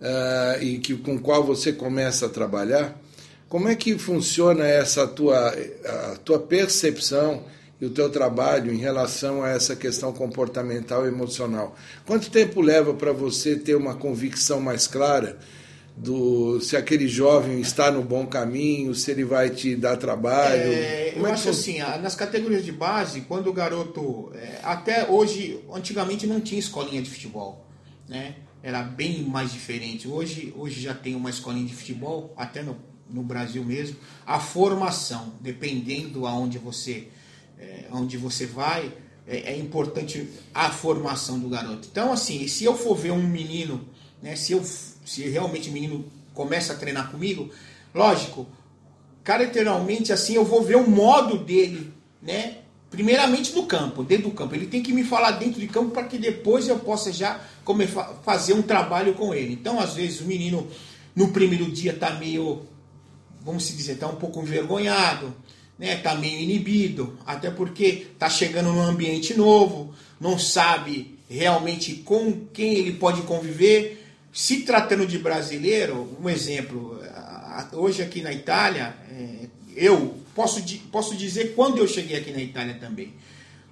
uh, 0.00 0.60
e 0.60 0.78
que, 0.78 0.96
com 0.96 1.18
qual 1.20 1.44
você 1.44 1.72
começa 1.72 2.26
a 2.26 2.28
trabalhar, 2.28 3.00
como 3.48 3.68
é 3.68 3.76
que 3.76 3.96
funciona 3.96 4.66
essa 4.66 5.06
tua, 5.06 5.54
a 5.84 6.16
tua 6.24 6.40
percepção 6.40 7.44
e 7.80 7.86
o 7.86 7.90
teu 7.90 8.10
trabalho 8.10 8.72
em 8.72 8.78
relação 8.78 9.44
a 9.44 9.50
essa 9.50 9.76
questão 9.76 10.12
comportamental 10.12 11.04
e 11.04 11.08
emocional? 11.08 11.76
Quanto 12.04 12.28
tempo 12.28 12.60
leva 12.60 12.92
para 12.92 13.12
você 13.12 13.54
ter 13.54 13.76
uma 13.76 13.94
convicção 13.94 14.60
mais 14.60 14.88
clara 14.88 15.38
do 15.96 16.60
se 16.60 16.76
aquele 16.76 17.06
jovem 17.06 17.60
está 17.60 17.90
no 17.90 18.02
bom 18.02 18.26
caminho, 18.26 18.94
se 18.94 19.10
ele 19.10 19.24
vai 19.24 19.50
te 19.50 19.76
dar 19.76 19.96
trabalho? 19.96 20.72
É, 20.72 21.12
eu 21.16 21.26
é 21.26 21.32
acho 21.32 21.50
assim, 21.50 21.78
nas 21.78 22.14
categorias 22.14 22.64
de 22.64 22.72
base, 22.72 23.22
quando 23.22 23.48
o 23.48 23.52
garoto, 23.52 24.32
é, 24.34 24.58
até 24.62 25.08
hoje, 25.08 25.60
antigamente 25.72 26.26
não 26.26 26.40
tinha 26.40 26.58
escolinha 26.58 27.02
de 27.02 27.10
futebol, 27.10 27.66
né? 28.08 28.36
Era 28.62 28.82
bem 28.82 29.24
mais 29.24 29.52
diferente. 29.52 30.06
Hoje, 30.06 30.54
hoje 30.56 30.80
já 30.80 30.94
tem 30.94 31.16
uma 31.16 31.30
escolinha 31.30 31.66
de 31.66 31.74
futebol, 31.74 32.32
até 32.36 32.62
no 32.62 32.76
no 33.12 33.22
Brasil 33.22 33.62
mesmo, 33.62 33.96
a 34.26 34.40
formação, 34.40 35.34
dependendo 35.40 36.26
aonde 36.26 36.58
você, 36.58 37.08
é, 37.58 37.84
onde 37.92 38.16
você 38.16 38.46
vai, 38.46 38.92
é, 39.26 39.52
é, 39.52 39.58
importante 39.58 40.28
a 40.54 40.70
formação 40.70 41.38
do 41.38 41.48
garoto. 41.48 41.88
Então, 41.90 42.12
assim, 42.12 42.48
se 42.48 42.64
eu 42.64 42.76
for 42.76 42.96
ver 42.96 43.12
um 43.12 43.22
menino, 43.22 43.86
né, 44.22 44.34
se, 44.34 44.52
eu, 44.52 44.64
se 45.04 45.22
realmente 45.28 45.68
o 45.68 45.72
menino 45.72 46.04
começa 46.34 46.72
a 46.72 46.76
treinar 46.76 47.10
comigo, 47.10 47.50
lógico, 47.94 48.46
caracteralmente 49.22 50.12
assim, 50.12 50.34
eu 50.34 50.44
vou 50.44 50.62
ver 50.62 50.76
o 50.76 50.88
modo 50.88 51.38
dele, 51.38 51.92
né? 52.20 52.58
Primeiramente 52.90 53.54
no 53.54 53.64
campo, 53.64 54.04
dentro 54.04 54.28
do 54.28 54.34
campo. 54.34 54.54
Ele 54.54 54.66
tem 54.66 54.82
que 54.82 54.92
me 54.92 55.02
falar 55.02 55.32
dentro 55.32 55.58
de 55.58 55.66
campo 55.66 55.90
para 55.90 56.04
que 56.04 56.18
depois 56.18 56.68
eu 56.68 56.78
possa 56.78 57.10
já 57.10 57.40
fazer 58.22 58.52
um 58.52 58.60
trabalho 58.60 59.14
com 59.14 59.32
ele. 59.32 59.54
Então, 59.54 59.80
às 59.80 59.94
vezes, 59.94 60.20
o 60.20 60.24
menino 60.24 60.68
no 61.16 61.28
primeiro 61.28 61.70
dia 61.70 61.92
está 61.92 62.10
meio 62.10 62.66
vamos 63.44 63.64
se 63.64 63.74
dizer, 63.74 63.92
está 63.92 64.06
um 64.06 64.16
pouco 64.16 64.40
envergonhado, 64.40 65.34
né? 65.78 65.96
Está 65.96 66.14
meio 66.14 66.38
inibido, 66.38 67.18
até 67.26 67.50
porque 67.50 68.06
está 68.12 68.30
chegando 68.30 68.72
num 68.72 68.82
ambiente 68.82 69.34
novo, 69.34 69.92
não 70.20 70.38
sabe 70.38 71.18
realmente 71.28 71.94
com 71.94 72.46
quem 72.52 72.74
ele 72.74 72.92
pode 72.92 73.22
conviver. 73.22 74.01
Se 74.32 74.62
tratando 74.62 75.06
de 75.06 75.18
brasileiro, 75.18 76.16
um 76.18 76.26
exemplo, 76.26 76.98
hoje 77.72 78.00
aqui 78.00 78.22
na 78.22 78.32
Itália, 78.32 78.96
é, 79.10 79.46
eu 79.76 80.16
posso, 80.34 80.62
posso 80.90 81.14
dizer 81.14 81.54
quando 81.54 81.76
eu 81.76 81.86
cheguei 81.86 82.16
aqui 82.16 82.30
na 82.30 82.40
Itália 82.40 82.78
também. 82.80 83.12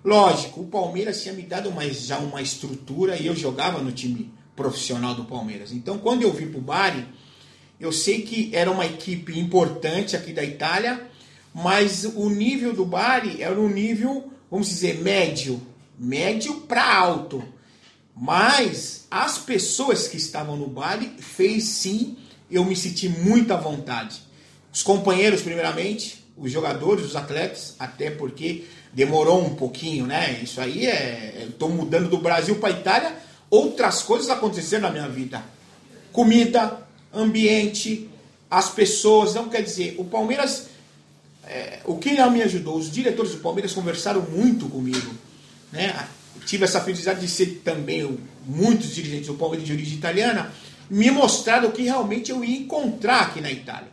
Lógico, 0.05 0.61
o 0.61 0.67
Palmeiras 0.67 1.23
tinha 1.23 1.33
me 1.33 1.43
dado 1.43 1.73
já 1.93 2.19
uma 2.19 2.43
estrutura 2.43 3.17
e 3.17 3.27
eu 3.27 3.35
jogava 3.35 3.81
no 3.81 3.91
time 3.91 4.31
profissional 4.55 5.15
do 5.15 5.25
Palmeiras. 5.25 5.73
Então, 5.73 5.97
quando 5.97 6.23
eu 6.23 6.33
vim 6.33 6.49
para 6.49 6.59
o 6.59 6.63
Bari, 6.63 7.07
eu 7.81 7.91
sei 7.91 8.21
que 8.21 8.55
era 8.55 8.71
uma 8.71 8.85
equipe 8.85 9.39
importante 9.39 10.15
aqui 10.15 10.35
da 10.35 10.45
Itália, 10.45 11.09
mas 11.55 12.05
o 12.05 12.29
nível 12.29 12.75
do 12.75 12.85
Bari 12.85 13.43
era 13.43 13.59
um 13.59 13.69
nível, 13.69 14.31
vamos 14.51 14.69
dizer, 14.69 15.01
médio, 15.01 15.59
médio 15.99 16.61
para 16.63 16.95
alto. 16.95 17.43
Mas 18.21 19.07
as 19.11 19.39
pessoas 19.39 20.07
que 20.07 20.19
estavam 20.19 20.55
no 20.55 20.67
Bari 20.67 21.11
fez 21.19 21.65
sim 21.65 22.19
eu 22.51 22.65
me 22.65 22.75
senti 22.75 23.09
muito 23.09 23.53
à 23.55 23.57
vontade. 23.57 24.21
Os 24.73 24.83
companheiros, 24.83 25.41
primeiramente, 25.41 26.25
os 26.37 26.51
jogadores, 26.51 27.05
os 27.05 27.17
atletas, 27.17 27.77
até 27.79 28.11
porque 28.11 28.65
demorou 28.93 29.45
um 29.45 29.55
pouquinho, 29.55 30.07
né? 30.07 30.41
Isso 30.43 30.61
aí 30.61 30.87
é. 30.87 31.47
Estou 31.49 31.69
mudando 31.69 32.09
do 32.09 32.19
Brasil 32.19 32.57
para 32.57 32.75
a 32.75 32.79
Itália, 32.79 33.17
outras 33.49 34.03
coisas 34.03 34.29
aconteceram 34.29 34.83
na 34.83 34.91
minha 34.91 35.09
vida. 35.09 35.43
Comida, 36.13 36.87
ambiente, 37.15 38.11
as 38.51 38.69
pessoas. 38.69 39.35
Não 39.35 39.49
quer 39.49 39.63
dizer, 39.63 39.95
o 39.99 40.05
Palmeiras, 40.05 40.67
é, 41.47 41.81
o 41.85 41.99
que 41.99 42.11
me 42.11 42.43
ajudou, 42.43 42.77
os 42.77 42.91
diretores 42.91 43.33
do 43.33 43.39
Palmeiras 43.39 43.73
conversaram 43.73 44.23
muito 44.23 44.69
comigo. 44.69 45.15
Né? 45.73 45.95
Tive 46.47 46.65
essa 46.65 46.81
felicidade 46.81 47.21
de 47.21 47.29
ser 47.29 47.63
também 47.65 48.19
muitos 48.47 48.95
dirigentes 48.95 49.27
do 49.27 49.35
Palmeiras 49.35 49.67
de 49.67 49.73
origem 49.73 49.99
italiana, 49.99 50.53
me 50.89 51.11
mostraram 51.11 51.69
o 51.69 51.73
que 51.73 51.83
realmente 51.83 52.31
eu 52.31 52.45
ia 52.45 52.59
encontrar 52.59 53.23
aqui 53.23 53.41
na 53.41 53.51
Itália. 53.51 53.89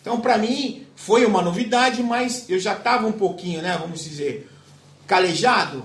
Então, 0.00 0.20
para 0.20 0.36
mim, 0.36 0.84
foi 0.96 1.24
uma 1.24 1.40
novidade, 1.40 2.02
mas 2.02 2.44
eu 2.48 2.58
já 2.58 2.74
estava 2.74 3.06
um 3.06 3.12
pouquinho, 3.12 3.62
né, 3.62 3.76
vamos 3.80 4.04
dizer, 4.04 4.48
calejado, 5.06 5.84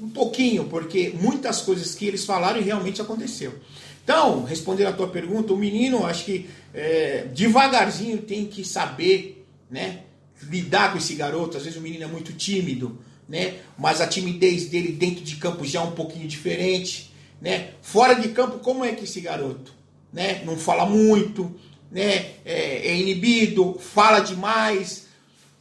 um 0.00 0.08
pouquinho, 0.08 0.64
porque 0.64 1.14
muitas 1.20 1.60
coisas 1.60 1.94
que 1.94 2.06
eles 2.06 2.24
falaram 2.24 2.60
realmente 2.60 3.00
aconteceu. 3.00 3.54
Então, 4.02 4.42
respondendo 4.42 4.88
a 4.88 4.92
tua 4.92 5.06
pergunta, 5.08 5.52
o 5.52 5.56
menino, 5.56 6.04
acho 6.04 6.24
que 6.24 6.50
é, 6.74 7.28
devagarzinho 7.32 8.18
tem 8.18 8.46
que 8.46 8.64
saber, 8.64 9.46
né, 9.70 10.00
lidar 10.42 10.90
com 10.90 10.98
esse 10.98 11.14
garoto. 11.14 11.56
Às 11.56 11.64
vezes 11.64 11.78
o 11.78 11.82
menino 11.82 12.04
é 12.04 12.08
muito 12.08 12.32
tímido, 12.32 12.98
né, 13.32 13.54
mas 13.78 14.02
a 14.02 14.06
timidez 14.06 14.66
dele 14.66 14.92
dentro 14.92 15.24
de 15.24 15.36
campo 15.36 15.64
já 15.64 15.80
é 15.80 15.82
um 15.82 15.92
pouquinho 15.92 16.28
diferente, 16.28 17.10
né. 17.40 17.70
Fora 17.80 18.12
de 18.12 18.28
campo, 18.28 18.58
como 18.58 18.84
é 18.84 18.92
que 18.92 19.04
esse 19.04 19.22
garoto, 19.22 19.72
né, 20.12 20.42
não 20.44 20.58
fala 20.58 20.84
muito, 20.84 21.50
né, 21.90 22.32
é, 22.44 22.88
é 22.88 22.96
inibido, 22.96 23.78
fala 23.80 24.20
demais. 24.20 25.06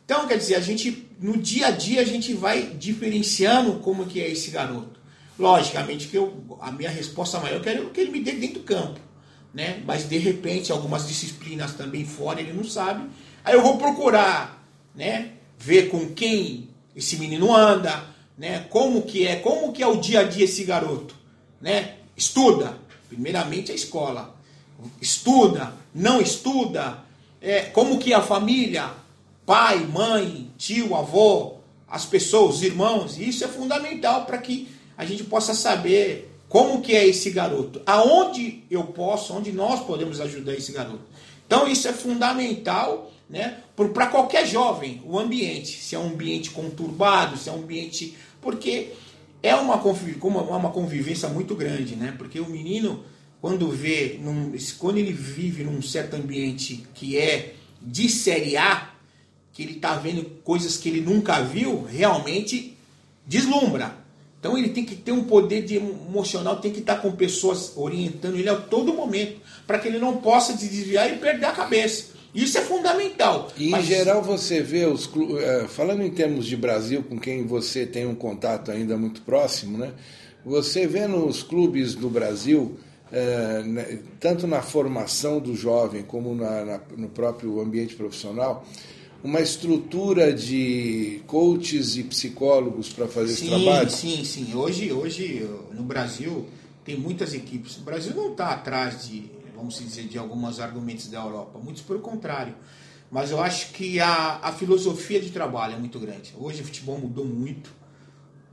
Então, 0.04 0.28
quer 0.28 0.38
dizer, 0.38 0.56
a 0.56 0.60
gente 0.60 1.08
no 1.22 1.38
dia 1.38 1.68
a 1.68 1.72
dia 1.72 2.02
a 2.02 2.04
gente 2.04 2.34
vai 2.34 2.64
diferenciando 2.78 3.76
como 3.76 4.06
que 4.06 4.20
é 4.20 4.30
esse 4.30 4.52
garoto. 4.52 5.00
Logicamente 5.40 6.08
que 6.08 6.18
eu, 6.18 6.44
a 6.60 6.72
minha 6.72 6.90
resposta 6.90 7.40
maior 7.40 7.56
eu 7.56 7.62
quero 7.62 7.90
que 7.92 8.02
ele 8.02 8.12
me 8.12 8.20
dê 8.20 8.34
dentro 8.34 8.60
do 8.60 8.66
campo. 8.66 9.00
Né? 9.54 9.82
Mas 9.86 10.10
de 10.10 10.18
repente, 10.18 10.72
algumas 10.72 11.08
disciplinas 11.08 11.74
também 11.74 12.06
fora 12.06 12.42
ele 12.42 12.54
não 12.54 12.64
sabe. 12.64 13.08
Aí 13.46 13.54
eu 13.54 13.62
vou 13.62 13.78
procurar 13.78 14.66
né? 14.96 15.34
ver 15.58 15.90
com 15.90 16.10
quem 16.10 16.71
esse 16.96 17.18
menino 17.18 17.56
anda, 17.56 18.04
né? 18.38 18.66
como 18.70 19.04
que 19.04 19.26
é, 19.26 19.38
como 19.38 19.72
que 19.72 19.84
é 19.84 19.88
o 19.88 19.98
dia 19.98 20.22
a 20.22 20.24
dia 20.24 20.46
esse 20.46 20.64
garoto. 20.64 21.16
Né? 21.60 21.96
Estuda, 22.16 22.78
primeiramente 23.08 23.72
a 23.72 23.76
escola. 23.76 24.36
Estuda, 25.00 25.74
não 25.94 26.20
estuda, 26.22 27.00
é, 27.42 27.62
como 27.62 28.00
que 28.00 28.14
é 28.14 28.16
a 28.16 28.22
família, 28.22 28.92
pai, 29.46 29.80
mãe, 29.86 30.52
tio, 30.58 30.96
avô, 30.96 31.56
as 31.88 32.06
pessoas, 32.06 32.56
os 32.56 32.64
irmãos, 32.64 33.18
isso 33.18 33.44
é 33.44 33.48
fundamental 33.48 34.26
para 34.26 34.38
que 34.38 34.70
a 34.98 35.06
gente 35.06 35.24
possa 35.24 35.54
saber 35.54 36.32
como 36.48 36.82
que 36.82 36.96
é 36.96 37.08
esse 37.08 37.32
garoto, 37.32 37.82
aonde 37.86 38.64
eu 38.70 38.84
posso, 38.84 39.34
onde 39.34 39.52
nós 39.52 39.86
podemos 39.86 40.20
ajudar 40.20 40.54
esse 40.54 40.72
garoto. 40.72 41.02
Então 41.46 41.68
isso 41.68 41.88
é 41.88 41.94
fundamental, 41.94 43.12
né, 43.30 43.58
para 43.90 44.08
qualquer 44.08 44.46
jovem, 44.46 45.02
o 45.06 45.20
ambiente, 45.20 45.82
se 45.82 45.96
é 45.96 46.00
um 46.00 46.08
ambiente 46.08 46.52
conturbado, 46.52 47.38
se 47.38 47.50
é 47.50 47.52
um 47.52 47.60
ambiente, 47.60 48.16
porque 48.42 48.90
é 49.44 49.56
uma 49.56 49.76
uma 49.76 50.70
convivência 50.72 51.28
muito 51.30 51.56
grande, 51.56 51.96
né? 51.96 52.14
Porque 52.18 52.40
o 52.40 52.50
menino 52.50 53.04
quando 53.42 53.70
vê, 53.72 54.20
num, 54.22 54.54
quando 54.78 54.98
ele 54.98 55.12
vive 55.12 55.64
num 55.64 55.82
certo 55.82 56.14
ambiente 56.14 56.86
que 56.94 57.18
é 57.18 57.56
de 57.82 58.08
série 58.08 58.56
A, 58.56 58.92
que 59.52 59.64
ele 59.64 59.74
está 59.74 59.96
vendo 59.96 60.24
coisas 60.44 60.78
que 60.78 60.88
ele 60.88 61.02
nunca 61.02 61.42
viu, 61.42 61.84
realmente 61.84 62.78
deslumbra. 63.26 63.98
Então 64.40 64.58
ele 64.58 64.70
tem 64.70 64.86
que 64.86 64.96
ter 64.96 65.12
um 65.12 65.24
poder 65.24 65.64
de 65.64 65.76
emocional, 65.76 66.58
tem 66.58 66.72
que 66.72 66.80
estar 66.80 66.98
com 66.98 67.12
pessoas 67.12 67.74
orientando 67.76 68.38
ele 68.38 68.50
a 68.50 68.56
todo 68.56 68.94
momento, 68.94 69.42
para 69.66 69.80
que 69.80 69.88
ele 69.88 69.98
não 70.00 70.18
possa 70.18 70.56
se 70.56 70.68
desviar 70.68 71.12
e 71.12 71.18
perder 71.18 71.46
a 71.46 71.52
cabeça. 71.52 72.11
Isso 72.34 72.58
é 72.58 72.62
fundamental. 72.62 73.52
E 73.58 73.70
Mas... 73.70 73.86
em 73.86 73.88
geral 73.88 74.22
você 74.22 74.62
vê 74.62 74.86
os 74.86 75.10
eh, 75.40 75.66
falando 75.68 76.02
em 76.02 76.12
termos 76.12 76.46
de 76.46 76.56
Brasil, 76.56 77.04
com 77.04 77.20
quem 77.20 77.46
você 77.46 77.86
tem 77.86 78.06
um 78.06 78.16
contato 78.16 78.72
ainda 78.72 78.98
muito 78.98 79.22
próximo, 79.22 79.78
né? 79.78 79.94
Você 80.46 80.88
vê 80.88 81.08
nos 81.08 81.44
clubes 81.44 81.94
do 81.94 82.10
Brasil, 82.10 82.78
é, 83.12 84.00
tanto 84.20 84.48
na 84.48 84.62
formação 84.62 85.40
do 85.40 85.56
jovem 85.56 86.02
como 86.02 86.34
na, 86.34 86.66
na, 86.66 86.82
no 86.98 87.10
próprio 87.10 87.62
ambiente 87.62 87.94
profissional, 87.96 88.66
uma 89.24 89.40
estrutura 89.40 90.34
de 90.34 91.22
coaches 91.28 91.96
e 91.96 92.04
psicólogos 92.04 92.90
para 92.90 93.08
fazer 93.08 93.34
sim, 93.34 93.48
esse 93.48 93.64
trabalho? 93.64 93.90
Sim, 93.92 94.24
sim. 94.24 94.56
Hoje, 94.56 94.92
hoje 94.92 95.48
no 95.74 95.84
Brasil 95.84 96.48
tem 96.84 96.98
muitas 96.98 97.34
equipes. 97.34 97.78
O 97.78 97.82
Brasil 97.82 98.16
não 98.16 98.32
está 98.32 98.50
atrás 98.50 99.08
de, 99.08 99.26
vamos 99.62 99.78
dizer, 99.78 100.08
de 100.08 100.18
alguns 100.18 100.60
argumentos 100.60 101.08
da 101.08 101.20
Europa. 101.20 101.60
Muitos 101.60 101.84
pelo 101.84 102.00
contrário. 102.00 102.56
mas 103.12 103.30
eu 103.30 103.40
acho 103.42 103.74
que 103.74 104.00
a, 104.00 104.40
a 104.42 104.52
filosofia 104.54 105.22
de 105.22 105.30
trabalho 105.30 105.76
é 105.76 105.78
muito 105.78 106.00
grande. 106.00 106.34
Hoje 106.38 106.62
o 106.62 106.66
futebol 106.66 106.98
mudou 106.98 107.26
muito, 107.26 107.70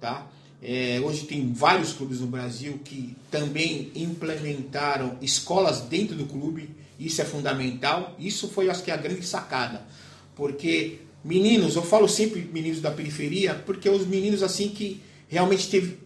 tá? 0.00 0.26
É, 0.60 1.00
hoje 1.02 1.24
tem 1.24 1.52
vários 1.52 1.92
clubes 1.92 2.20
no 2.20 2.26
Brasil 2.26 2.80
que 2.84 3.16
também 3.30 3.92
implementaram 3.94 5.16
escolas 5.22 5.80
dentro 5.82 6.16
do 6.16 6.26
clube. 6.26 6.74
Isso 6.98 7.22
é 7.22 7.24
fundamental. 7.24 8.16
Isso 8.18 8.48
foi, 8.48 8.68
acho 8.68 8.82
que, 8.82 8.90
a 8.90 8.96
grande 8.96 9.24
sacada. 9.24 9.86
Porque 10.34 10.98
meninos, 11.24 11.76
eu 11.76 11.82
falo 11.82 12.08
sempre 12.08 12.40
meninos 12.52 12.80
da 12.80 12.90
periferia, 12.90 13.54
porque 13.54 13.88
os 13.88 14.04
meninos 14.06 14.42
assim 14.42 14.68
que 14.68 15.00
realmente 15.28 15.68
teve, 15.68 15.98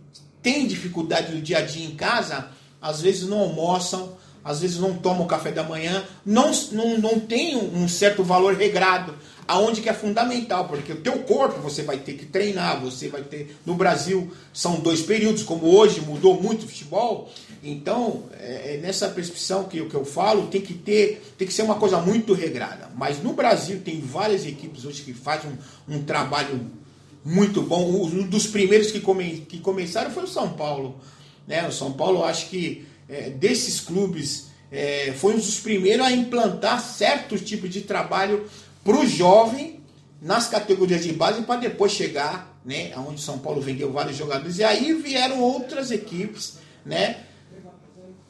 têm 0.42 0.66
dificuldade 0.66 1.34
no 1.34 1.40
dia 1.40 1.58
a 1.58 1.62
dia 1.62 1.86
em 1.86 1.94
casa, 1.94 2.50
às 2.80 3.00
vezes 3.00 3.26
não 3.26 3.38
almoçam, 3.38 4.16
às 4.44 4.60
vezes 4.60 4.78
não 4.78 4.94
tomam 4.94 5.26
café 5.26 5.52
da 5.52 5.62
manhã, 5.62 6.04
não, 6.24 6.50
não, 6.72 6.98
não 6.98 7.20
tem 7.20 7.56
um 7.56 7.88
certo 7.88 8.22
valor 8.22 8.54
regrado 8.54 9.14
aonde 9.46 9.80
que 9.80 9.88
é 9.88 9.92
fundamental, 9.92 10.66
porque 10.66 10.92
o 10.92 11.00
teu 11.00 11.18
corpo 11.20 11.60
você 11.60 11.82
vai 11.82 11.98
ter 11.98 12.14
que 12.14 12.26
treinar, 12.26 12.80
você 12.80 13.08
vai 13.08 13.22
ter 13.22 13.56
no 13.66 13.74
Brasil 13.74 14.30
são 14.52 14.76
dois 14.80 15.02
períodos, 15.02 15.42
como 15.42 15.66
hoje 15.66 16.00
mudou 16.00 16.40
muito 16.40 16.64
o 16.64 16.68
futebol, 16.68 17.30
então 17.62 18.24
é, 18.38 18.74
é 18.74 18.80
nessa 18.80 19.08
prescrição 19.08 19.64
que, 19.64 19.84
que 19.84 19.94
eu 19.94 20.04
falo 20.04 20.46
tem 20.46 20.60
que 20.60 20.74
ter 20.74 21.34
tem 21.36 21.46
que 21.46 21.52
ser 21.52 21.62
uma 21.62 21.74
coisa 21.74 21.98
muito 21.98 22.32
regrada. 22.32 22.90
Mas 22.96 23.22
no 23.22 23.32
Brasil 23.32 23.80
tem 23.84 24.00
várias 24.00 24.46
equipes 24.46 24.84
hoje 24.84 25.02
que 25.02 25.12
fazem 25.12 25.50
um, 25.88 25.96
um 25.96 26.02
trabalho 26.02 26.70
muito 27.24 27.62
bom. 27.62 27.88
Um 28.06 28.26
dos 28.26 28.46
primeiros 28.46 28.90
que, 28.90 29.00
come, 29.00 29.44
que 29.48 29.58
começaram 29.58 30.10
foi 30.10 30.24
o 30.24 30.28
São 30.28 30.50
Paulo, 30.50 30.96
né? 31.46 31.66
O 31.66 31.72
São 31.72 31.92
Paulo 31.92 32.24
acho 32.24 32.48
que 32.48 32.84
é, 33.08 33.30
desses 33.30 33.80
clubes 33.80 34.46
é, 34.70 35.12
foi 35.12 35.34
um 35.34 35.36
dos 35.36 35.60
primeiros 35.60 36.06
a 36.06 36.10
implantar 36.10 36.80
certo 36.82 37.38
tipo 37.38 37.68
de 37.68 37.82
trabalho 37.82 38.48
para 38.82 38.96
o 38.96 39.06
jovem 39.06 39.80
nas 40.20 40.48
categorias 40.48 41.04
de 41.04 41.12
base 41.12 41.42
para 41.42 41.60
depois 41.60 41.92
chegar, 41.92 42.58
né, 42.64 42.92
onde 42.96 43.20
São 43.20 43.38
Paulo 43.38 43.60
vendeu 43.60 43.92
vários 43.92 44.16
jogadores 44.16 44.58
e 44.58 44.64
aí 44.64 44.94
vieram 44.94 45.40
outras 45.40 45.90
equipes, 45.90 46.58
né, 46.86 47.24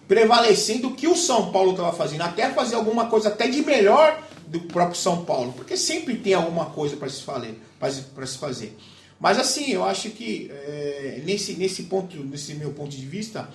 prevalecendo 0.08 0.88
o 0.88 0.94
que 0.94 1.06
o 1.06 1.16
São 1.16 1.52
Paulo 1.52 1.72
estava 1.72 1.92
fazendo, 1.92 2.22
até 2.22 2.50
fazer 2.50 2.74
alguma 2.74 3.06
coisa 3.06 3.28
até 3.28 3.46
de 3.46 3.62
melhor 3.62 4.20
do 4.46 4.60
próprio 4.60 4.98
São 4.98 5.24
Paulo, 5.24 5.52
porque 5.52 5.76
sempre 5.76 6.16
tem 6.16 6.34
alguma 6.34 6.66
coisa 6.66 6.96
para 6.96 7.08
se 7.08 7.22
fazer, 7.22 7.60
para 7.78 8.26
se 8.26 8.38
fazer. 8.38 8.76
Mas 9.20 9.38
assim, 9.38 9.70
eu 9.70 9.84
acho 9.84 10.10
que 10.10 10.50
é, 10.50 11.22
nesse, 11.24 11.54
nesse 11.54 11.84
ponto, 11.84 12.16
nesse 12.24 12.54
meu 12.54 12.72
ponto 12.72 12.90
de 12.90 13.06
vista, 13.06 13.48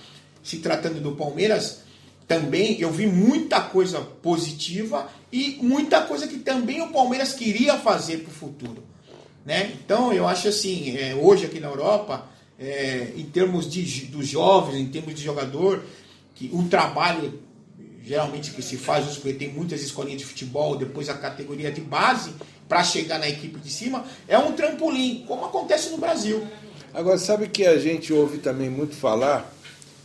se 0.48 0.60
tratando 0.60 0.98
do 0.98 1.12
Palmeiras, 1.12 1.80
também 2.26 2.80
eu 2.80 2.90
vi 2.90 3.06
muita 3.06 3.60
coisa 3.60 4.00
positiva 4.00 5.06
e 5.30 5.58
muita 5.60 6.00
coisa 6.00 6.26
que 6.26 6.38
também 6.38 6.80
o 6.80 6.88
Palmeiras 6.88 7.34
queria 7.34 7.76
fazer 7.76 8.20
para 8.20 8.30
o 8.30 8.34
futuro. 8.34 8.82
Né? 9.44 9.72
Então 9.84 10.10
eu 10.10 10.26
acho 10.26 10.48
assim, 10.48 10.96
é, 10.96 11.14
hoje 11.14 11.44
aqui 11.44 11.60
na 11.60 11.68
Europa, 11.68 12.26
é, 12.58 13.12
em 13.14 13.26
termos 13.26 13.70
de, 13.70 14.06
dos 14.06 14.26
jovens, 14.26 14.80
em 14.80 14.88
termos 14.88 15.14
de 15.14 15.22
jogador, 15.22 15.84
que 16.34 16.48
o 16.50 16.62
trabalho 16.64 17.42
geralmente 18.02 18.52
que 18.52 18.62
se 18.62 18.78
faz, 18.78 19.04
porque 19.18 19.34
tem 19.34 19.52
muitas 19.52 19.82
escolinhas 19.82 20.20
de 20.20 20.26
futebol, 20.26 20.76
depois 20.76 21.10
a 21.10 21.14
categoria 21.14 21.70
de 21.70 21.82
base, 21.82 22.32
para 22.66 22.82
chegar 22.82 23.18
na 23.18 23.28
equipe 23.28 23.58
de 23.58 23.70
cima, 23.70 24.02
é 24.26 24.38
um 24.38 24.52
trampolim, 24.52 25.26
como 25.28 25.44
acontece 25.44 25.90
no 25.90 25.98
Brasil. 25.98 26.42
Agora, 26.94 27.18
sabe 27.18 27.48
que 27.48 27.66
a 27.66 27.78
gente 27.78 28.10
ouve 28.14 28.38
também 28.38 28.70
muito 28.70 28.94
falar 28.94 29.57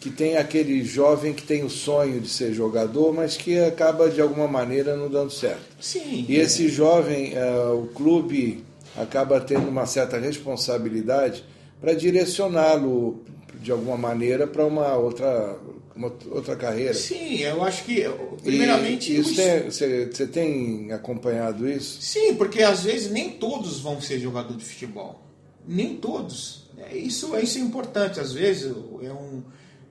que 0.03 0.09
tem 0.09 0.35
aquele 0.35 0.83
jovem 0.83 1.31
que 1.31 1.43
tem 1.43 1.63
o 1.63 1.69
sonho 1.69 2.19
de 2.19 2.27
ser 2.27 2.51
jogador, 2.51 3.13
mas 3.13 3.37
que 3.37 3.57
acaba 3.57 4.09
de 4.09 4.19
alguma 4.19 4.49
maneira 4.49 4.97
não 4.97 5.09
dando 5.09 5.31
certo. 5.31 5.61
Sim. 5.79 6.25
E 6.27 6.35
esse 6.35 6.67
jovem, 6.67 7.31
uh, 7.37 7.81
o 7.81 7.87
clube 7.87 8.65
acaba 8.97 9.39
tendo 9.39 9.69
uma 9.69 9.85
certa 9.85 10.19
responsabilidade 10.19 11.45
para 11.79 11.93
direcioná-lo 11.93 13.23
de 13.61 13.71
alguma 13.71 13.95
maneira 13.95 14.45
para 14.45 14.65
uma 14.65 14.93
outra 14.97 15.57
uma 15.95 16.11
outra 16.31 16.57
carreira. 16.57 16.93
Sim, 16.93 17.37
eu 17.37 17.63
acho 17.63 17.85
que 17.85 18.03
primeiramente 18.43 19.15
isso 19.15 19.35
tem, 19.35 19.71
você, 19.71 20.07
você 20.07 20.27
tem 20.27 20.91
acompanhado 20.91 21.69
isso? 21.69 22.01
Sim, 22.01 22.35
porque 22.35 22.61
às 22.61 22.83
vezes 22.83 23.09
nem 23.09 23.29
todos 23.29 23.79
vão 23.79 24.01
ser 24.01 24.19
jogador 24.19 24.57
de 24.57 24.65
futebol, 24.65 25.21
nem 25.65 25.95
todos. 25.95 26.63
É, 26.77 26.97
isso, 26.97 27.37
isso 27.37 27.57
é 27.57 27.61
importante. 27.61 28.19
Às 28.19 28.33
vezes 28.33 28.65
é 29.01 29.13
um 29.13 29.43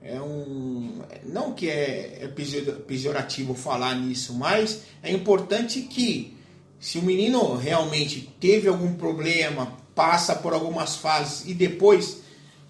é 0.03 0.21
um. 0.21 1.01
Não 1.23 1.53
que 1.53 1.69
é, 1.69 2.19
é 2.23 2.27
pejorativo 2.27 3.53
falar 3.53 3.95
nisso, 3.95 4.33
mas 4.33 4.83
é 5.01 5.11
importante 5.11 5.81
que, 5.81 6.35
se 6.79 6.97
o 6.97 7.01
menino 7.01 7.55
realmente 7.55 8.29
teve 8.39 8.67
algum 8.67 8.93
problema, 8.95 9.77
passa 9.95 10.35
por 10.35 10.53
algumas 10.53 10.97
fases 10.97 11.47
e 11.47 11.53
depois 11.53 12.21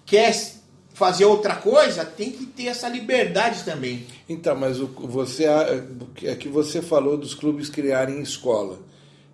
quer 0.06 0.32
fazer 0.92 1.24
outra 1.24 1.56
coisa, 1.56 2.04
tem 2.04 2.30
que 2.30 2.46
ter 2.46 2.66
essa 2.66 2.88
liberdade 2.88 3.64
também. 3.64 4.06
Então, 4.28 4.54
mas 4.54 4.80
o, 4.80 4.86
você 4.86 5.44
é 6.22 6.34
que 6.36 6.48
você 6.48 6.80
falou 6.80 7.16
dos 7.16 7.34
clubes 7.34 7.68
criarem 7.68 8.22
escola. 8.22 8.78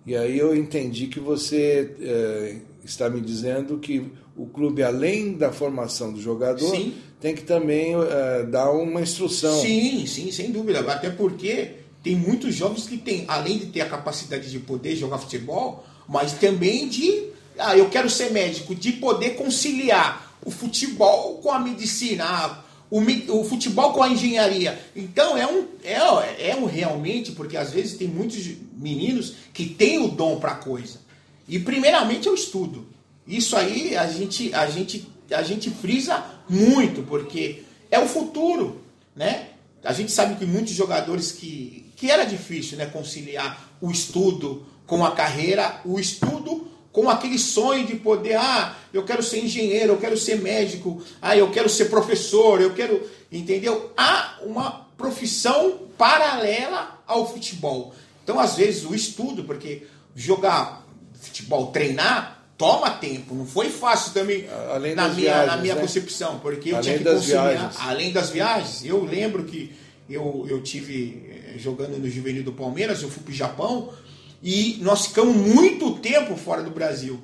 E 0.05 0.15
aí 0.15 0.37
eu 0.37 0.55
entendi 0.55 1.07
que 1.07 1.19
você 1.19 1.95
é, 1.99 2.55
está 2.83 3.09
me 3.09 3.21
dizendo 3.21 3.77
que 3.77 4.11
o 4.35 4.45
clube, 4.47 4.81
além 4.81 5.33
da 5.33 5.51
formação 5.51 6.11
do 6.11 6.19
jogador, 6.19 6.69
Sim 6.69 6.93
tem 7.21 7.35
que 7.35 7.43
também 7.43 7.95
uh, 7.95 8.03
dar 8.49 8.71
uma 8.71 8.99
instrução. 8.99 9.61
Sim, 9.61 10.05
sim, 10.07 10.31
sem 10.31 10.51
dúvida. 10.51 10.79
Até 10.79 11.11
porque 11.11 11.73
tem 12.03 12.15
muitos 12.15 12.55
jovens 12.55 12.87
que 12.87 12.97
têm, 12.97 13.25
além 13.27 13.59
de 13.59 13.67
ter 13.67 13.81
a 13.81 13.85
capacidade 13.87 14.49
de 14.49 14.57
poder 14.57 14.95
jogar 14.95 15.19
futebol, 15.19 15.85
mas 16.09 16.33
também 16.33 16.89
de, 16.89 17.27
ah, 17.59 17.77
eu 17.77 17.89
quero 17.89 18.09
ser 18.09 18.31
médico, 18.31 18.73
de 18.73 18.93
poder 18.93 19.35
conciliar 19.35 20.35
o 20.43 20.49
futebol 20.49 21.35
com 21.35 21.51
a 21.51 21.59
medicina, 21.59 22.25
ah, 22.25 22.63
o, 22.91 22.99
o, 22.99 23.43
futebol 23.45 23.93
com 23.93 24.03
a 24.03 24.09
engenharia. 24.09 24.77
Então 24.95 25.37
é 25.37 25.47
um, 25.47 25.65
é, 25.83 26.49
é 26.49 26.55
um 26.55 26.65
realmente, 26.65 27.31
porque 27.31 27.55
às 27.55 27.71
vezes 27.71 27.97
tem 27.97 28.07
muitos 28.07 28.45
meninos 28.75 29.35
que 29.53 29.65
têm 29.65 29.99
o 29.99 30.09
dom 30.09 30.39
para 30.39 30.55
coisa. 30.55 30.99
E 31.47 31.57
primeiramente 31.57 32.27
é 32.27 32.31
o 32.31 32.35
estudo. 32.35 32.85
Isso 33.25 33.55
aí 33.55 33.95
a 33.95 34.05
gente, 34.07 34.53
a 34.53 34.67
gente 34.67 35.07
a 35.31 35.41
gente 35.41 35.69
frisa 35.69 36.23
muito, 36.49 37.03
porque 37.03 37.63
é 37.89 37.99
o 37.99 38.07
futuro, 38.07 38.81
né? 39.15 39.47
A 39.83 39.93
gente 39.93 40.11
sabe 40.11 40.35
que 40.35 40.45
muitos 40.45 40.73
jogadores 40.73 41.31
que, 41.31 41.91
que 41.95 42.11
era 42.11 42.25
difícil, 42.25 42.77
né, 42.77 42.85
conciliar 42.85 43.71
o 43.81 43.89
estudo 43.89 44.65
com 44.85 45.03
a 45.03 45.11
carreira, 45.11 45.81
o 45.85 45.99
estudo 45.99 46.67
com 46.91 47.09
aquele 47.09 47.39
sonho 47.39 47.85
de 47.85 47.95
poder, 47.95 48.35
ah, 48.35 48.75
eu 48.93 49.03
quero 49.03 49.23
ser 49.23 49.43
engenheiro, 49.43 49.93
eu 49.93 49.97
quero 49.97 50.17
ser 50.17 50.41
médico, 50.41 51.01
ah, 51.21 51.35
eu 51.35 51.49
quero 51.49 51.69
ser 51.69 51.85
professor, 51.85 52.61
eu 52.61 52.73
quero, 52.73 53.09
entendeu? 53.31 53.91
Há 53.95 54.39
uma 54.43 54.87
profissão 54.97 55.79
paralela 55.97 57.01
ao 57.07 57.31
futebol. 57.31 57.93
Então, 58.23 58.39
às 58.39 58.55
vezes, 58.55 58.85
o 58.85 58.93
estudo, 58.93 59.43
porque 59.43 59.83
jogar 60.15 60.85
futebol, 61.13 61.67
treinar, 61.67 62.43
toma 62.57 62.91
tempo, 62.91 63.33
não 63.33 63.45
foi 63.45 63.69
fácil 63.69 64.13
também 64.13 64.47
além 64.71 64.93
na, 64.93 65.07
minha, 65.07 65.15
viagens, 65.15 65.47
na 65.47 65.57
minha 65.57 65.75
né? 65.75 65.81
concepção, 65.81 66.39
porque 66.39 66.71
eu 66.71 66.77
além 66.77 66.97
tinha 66.97 66.97
que 66.99 67.15
conciliar, 67.15 67.73
além 67.79 68.11
das 68.11 68.29
viagens, 68.29 68.85
eu 68.85 69.03
lembro 69.03 69.45
que 69.45 69.73
eu, 70.09 70.45
eu 70.47 70.61
tive 70.61 71.25
eh, 71.29 71.57
jogando 71.57 71.97
no 71.97 72.09
juvenil 72.09 72.43
do 72.43 72.51
Palmeiras, 72.51 73.01
eu 73.01 73.09
fui 73.09 73.23
para 73.23 73.31
o 73.31 73.35
Japão 73.35 73.93
e 74.41 74.79
nós 74.81 75.07
ficamos 75.07 75.35
muito 75.35 75.93
tempo 75.99 76.35
fora 76.35 76.63
do 76.63 76.71
Brasil, 76.71 77.19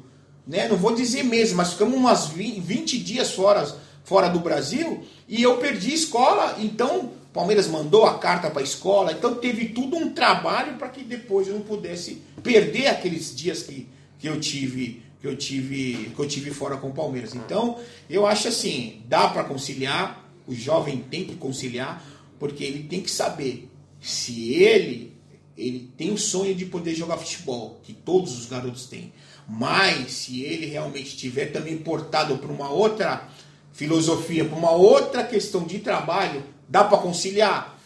né? 0.46 0.68
Não 0.68 0.78
vou 0.78 0.94
dizer 0.94 1.24
mesmo, 1.24 1.58
mas 1.58 1.74
ficamos 1.74 1.96
umas 1.96 2.28
20 2.28 2.98
dias 3.00 3.32
fora, 3.32 3.66
fora 4.04 4.28
do 4.30 4.40
Brasil 4.40 5.04
e 5.28 5.42
eu 5.42 5.58
perdi 5.58 5.94
escola, 5.94 6.56
então 6.60 7.12
Palmeiras 7.38 7.68
mandou 7.68 8.06
a 8.06 8.18
carta 8.18 8.50
para 8.50 8.62
a 8.62 8.64
escola, 8.64 9.12
então 9.12 9.36
teve 9.36 9.70
tudo 9.70 9.96
um 9.96 10.10
trabalho 10.10 10.76
para 10.78 10.90
que 10.90 11.04
depois 11.04 11.48
eu 11.48 11.54
não 11.54 11.62
pudesse 11.62 12.22
perder 12.42 12.88
aqueles 12.88 13.36
dias 13.36 13.62
que, 13.62 13.88
que 14.18 14.28
eu 14.28 14.40
tive 14.40 15.04
que 15.20 15.28
eu 15.28 15.36
tive 15.36 16.12
que 16.16 16.20
eu 16.20 16.28
tive 16.28 16.52
fora 16.52 16.78
com 16.78 16.90
o 16.90 16.94
Palmeiras. 16.94 17.36
Então, 17.36 17.80
eu 18.10 18.26
acho 18.26 18.48
assim, 18.48 19.02
dá 19.08 19.28
para 19.28 19.44
conciliar, 19.44 20.28
o 20.48 20.54
jovem 20.54 20.98
tem 20.98 21.26
que 21.26 21.36
conciliar, 21.36 22.04
porque 22.40 22.64
ele 22.64 22.84
tem 22.84 23.02
que 23.02 23.12
saber 23.12 23.70
se 24.00 24.54
ele 24.54 25.17
ele 25.58 25.92
tem 25.98 26.12
o 26.12 26.18
sonho 26.18 26.54
de 26.54 26.66
poder 26.66 26.94
jogar 26.94 27.18
futebol, 27.18 27.80
que 27.84 27.92
todos 27.92 28.38
os 28.38 28.46
garotos 28.46 28.86
têm. 28.86 29.12
Mas 29.50 30.12
se 30.12 30.42
ele 30.44 30.68
realmente 30.68 31.08
estiver 31.08 31.48
também 31.48 31.78
portado 31.78 32.38
para 32.38 32.52
uma 32.52 32.70
outra 32.70 33.28
filosofia, 33.74 34.46
para 34.46 34.58
uma 34.58 34.72
outra 34.72 35.24
questão 35.24 35.64
de 35.64 35.80
trabalho, 35.80 36.44
dá 36.68 36.84
para 36.84 36.98
conciliar? 36.98 37.80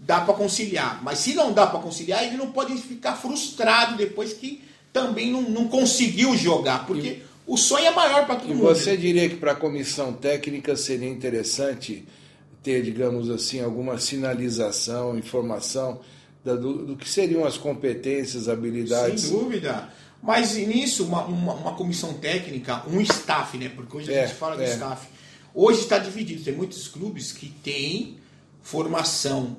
Dá 0.00 0.20
para 0.20 0.34
conciliar. 0.34 1.02
Mas 1.02 1.18
se 1.18 1.34
não 1.34 1.52
dá 1.52 1.66
para 1.66 1.80
conciliar, 1.80 2.24
ele 2.24 2.36
não 2.36 2.52
pode 2.52 2.76
ficar 2.78 3.16
frustrado 3.16 3.96
depois 3.96 4.32
que 4.32 4.62
também 4.92 5.30
não, 5.30 5.42
não 5.42 5.68
conseguiu 5.68 6.36
jogar, 6.36 6.86
porque 6.86 7.08
e, 7.08 7.22
o 7.46 7.56
sonho 7.56 7.86
é 7.86 7.90
maior 7.90 8.24
para 8.26 8.36
todo 8.36 8.50
e 8.50 8.54
mundo. 8.54 8.70
E 8.70 8.74
você 8.74 8.96
diria 8.96 9.28
que 9.28 9.36
para 9.36 9.52
a 9.52 9.56
comissão 9.56 10.12
técnica 10.12 10.76
seria 10.76 11.08
interessante 11.08 12.06
ter, 12.62 12.82
digamos 12.82 13.28
assim, 13.28 13.60
alguma 13.60 13.98
sinalização, 13.98 15.18
informação 15.18 16.00
do, 16.44 16.86
do, 16.86 16.96
que 16.96 17.08
seriam 17.08 17.44
as 17.44 17.56
competências, 17.56 18.48
habilidades. 18.48 19.22
Sem 19.22 19.32
dúvida. 19.32 19.88
Mas 20.22 20.54
nisso, 20.54 21.04
uma, 21.04 21.24
uma, 21.24 21.54
uma, 21.54 21.74
comissão 21.74 22.14
técnica, 22.14 22.82
um 22.88 23.00
staff, 23.00 23.56
né? 23.56 23.68
Porque 23.68 23.96
hoje 23.96 24.12
a 24.12 24.22
é, 24.22 24.26
gente 24.26 24.36
fala 24.36 24.56
de 24.56 24.64
é. 24.64 24.72
staff. 24.72 25.08
Hoje 25.54 25.80
está 25.80 25.98
dividido. 25.98 26.42
Tem 26.42 26.54
muitos 26.54 26.88
clubes 26.88 27.32
que 27.32 27.48
têm 27.48 28.18
formação 28.62 29.56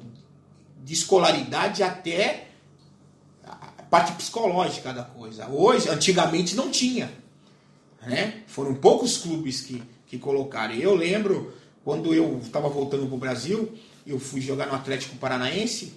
de 0.83 0.93
escolaridade 0.93 1.81
até 1.83 2.47
a 3.43 3.83
parte 3.89 4.11
psicológica 4.13 4.93
da 4.93 5.03
coisa. 5.03 5.47
Hoje, 5.47 5.89
antigamente 5.89 6.55
não 6.55 6.69
tinha. 6.69 7.11
Né? 8.01 8.43
Foram 8.47 8.73
poucos 8.75 9.17
clubes 9.17 9.61
que, 9.61 9.81
que 10.07 10.17
colocaram. 10.17 10.73
Eu 10.73 10.95
lembro, 10.95 11.53
quando 11.83 12.13
eu 12.13 12.39
estava 12.39 12.69
voltando 12.69 13.05
para 13.07 13.15
o 13.15 13.19
Brasil, 13.19 13.73
eu 14.05 14.19
fui 14.19 14.41
jogar 14.41 14.67
no 14.67 14.75
Atlético 14.75 15.15
Paranaense 15.17 15.93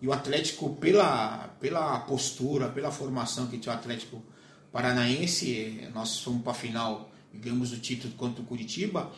e 0.00 0.06
o 0.06 0.12
Atlético, 0.12 0.74
pela, 0.76 1.48
pela 1.60 2.00
postura, 2.00 2.68
pela 2.68 2.90
formação 2.90 3.46
que 3.46 3.58
tinha 3.58 3.74
o 3.74 3.78
Atlético 3.78 4.22
Paranaense, 4.70 5.88
nós 5.94 6.20
fomos 6.20 6.42
para 6.42 6.52
a 6.52 6.54
final, 6.54 7.10
ganhamos 7.32 7.72
o 7.72 7.78
título 7.78 8.12
contra 8.14 8.42
o 8.42 8.46
Curitiba. 8.46 9.10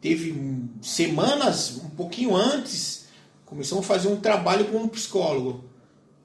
Teve 0.00 0.34
semanas, 0.82 1.78
um 1.82 1.90
pouquinho 1.90 2.36
antes, 2.36 3.06
começamos 3.46 3.84
a 3.84 3.88
fazer 3.88 4.08
um 4.08 4.20
trabalho 4.20 4.66
com 4.66 4.78
um 4.78 4.88
psicólogo. 4.88 5.64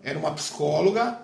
Era 0.04 0.20
uma 0.20 0.32
psicóloga 0.32 1.22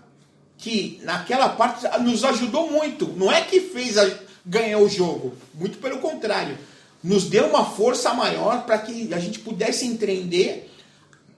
que, 0.57 1.01
naquela 1.03 1.49
parte, 1.49 1.85
nos 1.99 2.23
ajudou 2.23 2.71
muito. 2.71 3.07
Não 3.07 3.31
é 3.31 3.41
que 3.41 3.59
fez 3.59 3.97
a, 3.97 4.09
ganhar 4.45 4.79
o 4.79 4.89
jogo, 4.89 5.35
muito 5.53 5.77
pelo 5.79 5.99
contrário. 5.99 6.57
Nos 7.03 7.25
deu 7.25 7.47
uma 7.47 7.65
força 7.65 8.13
maior 8.13 8.65
para 8.65 8.77
que 8.79 9.13
a 9.13 9.19
gente 9.19 9.39
pudesse 9.39 9.85
entender 9.85 10.68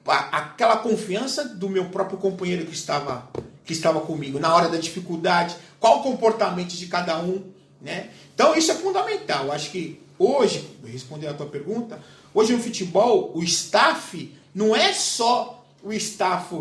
aquela 0.06 0.78
confiança 0.78 1.46
do 1.46 1.70
meu 1.70 1.86
próprio 1.86 2.18
companheiro 2.18 2.66
que 2.66 2.74
estava, 2.74 3.30
que 3.64 3.74
estava 3.74 4.02
comigo 4.02 4.40
na 4.40 4.54
hora 4.54 4.70
da 4.70 4.78
dificuldade, 4.78 5.56
qual 5.80 6.00
o 6.00 6.04
comportamento 6.04 6.72
de 6.72 6.88
cada 6.88 7.20
um, 7.20 7.44
né? 7.82 8.10
Então 8.34 8.56
isso 8.56 8.72
é 8.72 8.76
fundamental. 8.76 9.52
Acho 9.52 9.72
que 9.72 10.02
hoje, 10.18 10.68
respondendo 10.86 11.32
a 11.32 11.36
tua 11.36 11.46
pergunta, 11.48 12.00
hoje 12.34 12.54
no 12.54 12.62
futebol 12.62 13.32
o 13.36 13.44
staff 13.44 14.34
não 14.54 14.76
é 14.76 14.94
só 14.94 15.64
o 15.84 15.94
staff, 15.94 16.54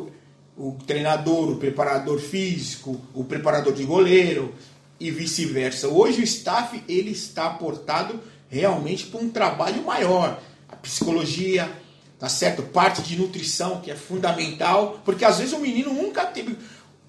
o 0.56 0.76
treinador, 0.86 1.50
o 1.50 1.56
preparador 1.56 2.18
físico, 2.18 3.00
o 3.14 3.24
preparador 3.24 3.72
de 3.72 3.84
goleiro 3.84 4.54
e 4.98 5.10
vice-versa. 5.10 5.88
Hoje 5.88 6.20
o 6.20 6.24
staff 6.24 6.82
ele 6.86 7.10
está 7.10 7.46
aportado 7.46 8.20
realmente 8.48 9.06
para 9.06 9.20
um 9.20 9.30
trabalho 9.30 9.82
maior, 9.82 10.40
a 10.68 10.76
psicologia, 10.76 11.70
tá 12.20 12.28
certo? 12.28 12.62
Parte 12.62 13.00
de 13.00 13.16
nutrição 13.16 13.80
que 13.80 13.90
é 13.90 13.96
fundamental, 13.96 15.00
porque 15.04 15.24
às 15.24 15.38
vezes 15.38 15.54
o 15.54 15.58
menino 15.58 15.92
nunca 15.92 16.26
teve. 16.26 16.54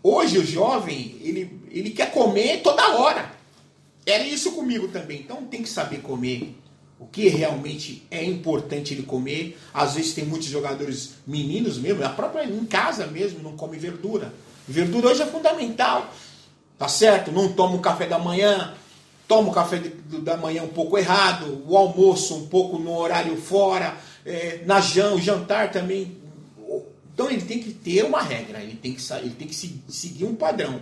Hoje 0.02 0.40
o 0.40 0.46
jovem, 0.46 1.18
ele, 1.22 1.62
ele 1.70 1.90
quer 1.90 2.12
comer 2.12 2.62
toda 2.62 2.98
hora. 2.98 3.30
Era 4.06 4.24
isso 4.24 4.54
comigo 4.54 4.88
também. 4.88 5.20
Então 5.20 5.44
tem 5.44 5.62
que 5.62 5.70
saber 5.70 6.00
comer 6.00 6.56
o 6.98 7.06
que 7.06 7.28
realmente 7.28 8.08
é 8.10 8.24
importante 8.24 8.94
ele 8.94 9.04
comer. 9.04 9.60
Às 9.74 9.96
vezes 9.96 10.14
tem 10.14 10.24
muitos 10.24 10.48
jogadores 10.48 11.16
meninos 11.28 11.78
mesmo, 11.78 12.04
a 12.06 12.10
própria 12.10 12.46
em 12.46 12.66
casa 12.66 13.06
mesmo 13.06 13.44
não 13.44 13.58
come 13.58 13.78
verdura. 13.78 14.34
Verdura 14.66 15.10
hoje 15.10 15.24
é 15.24 15.26
fundamental. 15.26 16.10
Tá 16.80 16.88
certo? 16.88 17.32
Não 17.32 17.52
toma 17.52 17.76
o 17.76 17.80
café 17.80 18.08
da 18.08 18.18
manhã, 18.18 18.74
toma 19.28 19.50
o 19.50 19.54
café 19.54 19.80
da 20.24 20.36
manhã 20.36 20.64
um 20.64 20.70
pouco 20.70 20.98
errado, 20.98 21.64
o 21.68 21.78
almoço 21.78 22.34
um 22.34 22.48
pouco 22.48 22.80
no 22.80 22.98
horário 22.98 23.38
fora 23.38 23.96
é, 24.26 24.62
na 24.66 24.80
jan, 24.80 25.14
o 25.14 25.22
jantar 25.22 25.72
também. 25.72 26.18
Então 27.14 27.30
ele 27.30 27.42
tem 27.42 27.60
que 27.60 27.72
ter 27.72 28.04
uma 28.04 28.22
regra, 28.22 28.62
ele 28.62 28.76
tem 28.76 28.94
que, 28.94 29.14
ele 29.14 29.36
tem 29.36 29.48
que 29.48 29.56
seguir 29.56 30.26
um 30.26 30.36
padrão. 30.36 30.82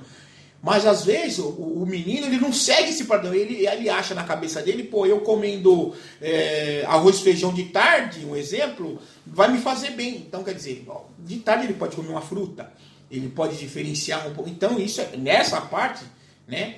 Mas 0.61 0.85
às 0.85 1.05
vezes 1.05 1.39
o, 1.39 1.49
o 1.49 1.85
menino 1.85 2.27
ele 2.27 2.37
não 2.37 2.51
segue 2.51 2.89
esse 2.89 3.05
padrão, 3.05 3.33
ele, 3.33 3.65
ele 3.65 3.89
acha 3.89 4.13
na 4.13 4.23
cabeça 4.23 4.61
dele, 4.61 4.83
pô, 4.83 5.05
eu 5.05 5.21
comendo 5.21 5.95
é, 6.21 6.83
arroz 6.85 7.19
e 7.19 7.23
feijão 7.23 7.53
de 7.53 7.65
tarde, 7.65 8.25
um 8.25 8.35
exemplo, 8.35 8.99
vai 9.25 9.49
me 9.51 9.57
fazer 9.57 9.91
bem. 9.91 10.17
Então 10.17 10.43
quer 10.43 10.53
dizer, 10.53 10.85
de 11.19 11.37
tarde 11.37 11.65
ele 11.65 11.75
pode 11.75 11.95
comer 11.95 12.09
uma 12.09 12.21
fruta, 12.21 12.71
ele 13.09 13.29
pode 13.29 13.57
diferenciar 13.57 14.27
um 14.27 14.33
pouco. 14.33 14.49
Então 14.49 14.77
isso 14.77 14.99
é, 14.99 15.15
nessa 15.15 15.61
parte, 15.61 16.03
né? 16.47 16.75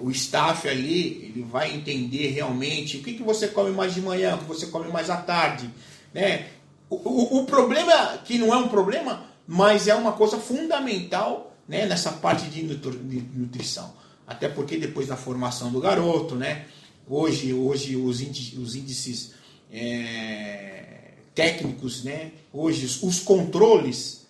O 0.00 0.10
staff 0.10 0.68
ali 0.68 1.30
ele 1.30 1.42
vai 1.42 1.74
entender 1.74 2.28
realmente 2.28 2.98
o 2.98 3.02
que, 3.02 3.14
que 3.14 3.22
você 3.22 3.48
come 3.48 3.70
mais 3.70 3.94
de 3.94 4.00
manhã, 4.00 4.34
o 4.34 4.38
que 4.38 4.44
você 4.44 4.66
come 4.66 4.90
mais 4.90 5.10
à 5.10 5.16
tarde. 5.16 5.70
Né? 6.12 6.46
O, 6.88 6.96
o, 6.96 7.38
o 7.40 7.46
problema, 7.46 8.18
que 8.24 8.38
não 8.38 8.52
é 8.52 8.56
um 8.56 8.68
problema, 8.68 9.26
mas 9.46 9.88
é 9.88 9.94
uma 9.94 10.12
coisa 10.12 10.38
fundamental 10.38 11.56
né, 11.68 11.86
nessa 11.86 12.12
parte 12.12 12.48
de 12.48 12.62
nutrição. 12.62 13.92
Até 14.26 14.48
porque 14.48 14.76
depois 14.76 15.08
da 15.08 15.16
formação 15.16 15.70
do 15.70 15.80
garoto, 15.80 16.34
né, 16.34 16.66
hoje, 17.08 17.52
hoje 17.52 17.96
os 17.96 18.20
índices, 18.20 18.58
os 18.58 18.74
índices 18.74 19.34
é, 19.72 21.12
técnicos, 21.34 22.02
né, 22.02 22.32
hoje 22.52 22.86
os, 22.86 23.02
os 23.02 23.20
controles, 23.20 24.26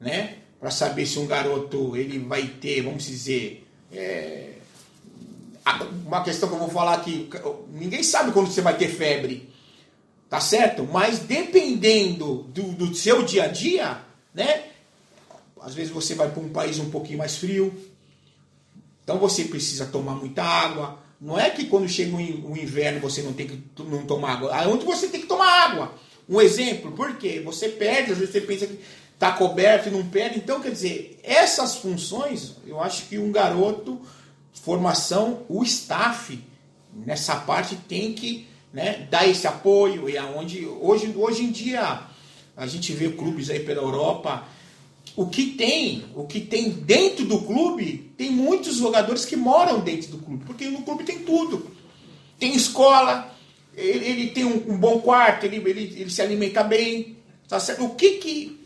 né, 0.00 0.36
para 0.58 0.70
saber 0.70 1.06
se 1.06 1.18
um 1.18 1.26
garoto 1.26 1.96
ele 1.96 2.18
vai 2.18 2.46
ter, 2.46 2.82
vamos 2.82 3.06
dizer, 3.06 3.66
é, 3.90 4.59
uma 6.06 6.22
questão 6.22 6.48
que 6.48 6.54
eu 6.54 6.58
vou 6.58 6.68
falar 6.68 6.94
aqui, 6.94 7.28
ninguém 7.72 8.02
sabe 8.02 8.32
quando 8.32 8.50
você 8.50 8.60
vai 8.60 8.76
ter 8.76 8.88
febre, 8.88 9.48
tá 10.28 10.40
certo? 10.40 10.86
Mas 10.90 11.20
dependendo 11.20 12.44
do, 12.44 12.62
do 12.72 12.94
seu 12.94 13.22
dia 13.22 13.44
a 13.44 13.48
dia, 13.48 13.98
né? 14.34 14.64
Às 15.60 15.74
vezes 15.74 15.92
você 15.92 16.14
vai 16.14 16.30
para 16.30 16.42
um 16.42 16.48
país 16.48 16.78
um 16.78 16.90
pouquinho 16.90 17.18
mais 17.18 17.36
frio, 17.36 17.74
então 19.04 19.18
você 19.18 19.44
precisa 19.44 19.86
tomar 19.86 20.14
muita 20.14 20.42
água. 20.42 20.98
Não 21.20 21.38
é 21.38 21.50
que 21.50 21.66
quando 21.66 21.88
chega 21.88 22.16
o 22.16 22.56
inverno 22.56 23.00
você 23.00 23.22
não 23.22 23.32
tem 23.32 23.46
que 23.46 23.62
não 23.78 24.06
tomar 24.06 24.34
água. 24.34 24.54
Aonde 24.54 24.84
você 24.84 25.08
tem 25.08 25.20
que 25.20 25.26
tomar 25.26 25.64
água. 25.64 25.94
Um 26.28 26.40
exemplo, 26.40 26.92
por 26.92 27.16
quê? 27.16 27.42
Você 27.44 27.68
perde, 27.68 28.12
às 28.12 28.18
vezes 28.18 28.32
você 28.32 28.40
pensa 28.40 28.66
que 28.66 28.78
está 29.12 29.32
coberto 29.32 29.88
e 29.88 29.92
não 29.92 30.06
perde. 30.06 30.38
Então, 30.38 30.60
quer 30.60 30.70
dizer, 30.70 31.18
essas 31.22 31.74
funções, 31.76 32.54
eu 32.66 32.80
acho 32.80 33.06
que 33.06 33.18
um 33.18 33.30
garoto 33.32 34.00
formação, 34.52 35.42
o 35.48 35.62
staff 35.62 36.38
nessa 36.94 37.36
parte 37.36 37.76
tem 37.76 38.12
que 38.12 38.46
né, 38.72 39.06
dar 39.10 39.26
esse 39.26 39.46
apoio 39.46 40.08
e 40.08 40.16
aonde 40.16 40.66
hoje, 40.66 41.12
hoje 41.16 41.44
em 41.44 41.50
dia 41.50 42.02
a 42.56 42.66
gente 42.66 42.92
vê 42.92 43.10
clubes 43.10 43.50
aí 43.50 43.60
pela 43.60 43.82
Europa. 43.82 44.44
O 45.16 45.26
que 45.26 45.46
tem 45.46 46.04
o 46.14 46.24
que 46.24 46.40
tem 46.40 46.70
dentro 46.70 47.24
do 47.24 47.40
clube 47.42 48.12
tem 48.16 48.30
muitos 48.30 48.76
jogadores 48.76 49.24
que 49.24 49.34
moram 49.34 49.80
dentro 49.80 50.10
do 50.10 50.18
clube 50.18 50.44
porque 50.44 50.66
no 50.68 50.82
clube 50.82 51.04
tem 51.04 51.20
tudo. 51.20 51.66
Tem 52.38 52.54
escola 52.54 53.34
ele, 53.74 54.04
ele 54.04 54.26
tem 54.30 54.44
um, 54.44 54.72
um, 54.72 54.76
bom 54.76 55.00
quarto 55.00 55.46
ele, 55.46 55.56
ele, 55.56 55.94
ele 55.96 56.10
se 56.10 56.22
alimenta 56.22 56.62
bem 56.62 57.16
tá 57.48 57.58
certo? 57.58 57.84
O 57.84 57.94
que 57.94 58.12
que 58.12 58.60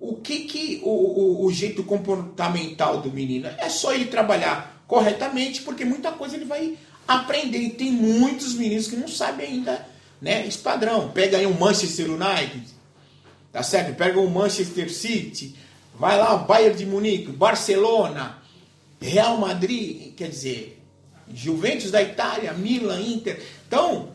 o 0.00 0.14
que 0.16 0.40
que 0.40 0.80
o, 0.84 0.90
o, 0.90 1.46
o 1.46 1.52
jeito 1.52 1.82
comportamental 1.82 3.00
do 3.00 3.10
menino? 3.10 3.48
É 3.58 3.68
só 3.68 3.92
ele 3.92 4.04
trabalhar 4.04 4.77
corretamente, 4.88 5.60
porque 5.62 5.84
muita 5.84 6.10
coisa 6.10 6.34
ele 6.34 6.46
vai 6.46 6.76
aprender. 7.06 7.58
E 7.58 7.70
tem 7.70 7.92
muitos 7.92 8.54
meninos 8.54 8.88
que 8.88 8.96
não 8.96 9.06
sabem 9.06 9.46
ainda 9.46 9.86
né, 10.20 10.44
esse 10.48 10.58
padrão. 10.58 11.10
Pega 11.10 11.36
aí 11.36 11.46
um 11.46 11.56
Manchester 11.56 12.10
United, 12.10 12.64
tá 13.52 13.62
certo? 13.62 13.94
Pega 13.94 14.18
um 14.18 14.30
Manchester 14.30 14.92
City, 14.92 15.54
vai 15.94 16.18
lá 16.18 16.34
o 16.34 16.46
Bayern 16.46 16.76
de 16.76 16.86
Munique, 16.86 17.30
Barcelona, 17.30 18.38
Real 19.00 19.36
Madrid, 19.36 20.14
quer 20.16 20.30
dizer, 20.30 20.82
Juventus 21.32 21.90
da 21.90 22.02
Itália, 22.02 22.54
Milan, 22.54 23.00
Inter. 23.00 23.44
Então, 23.66 24.14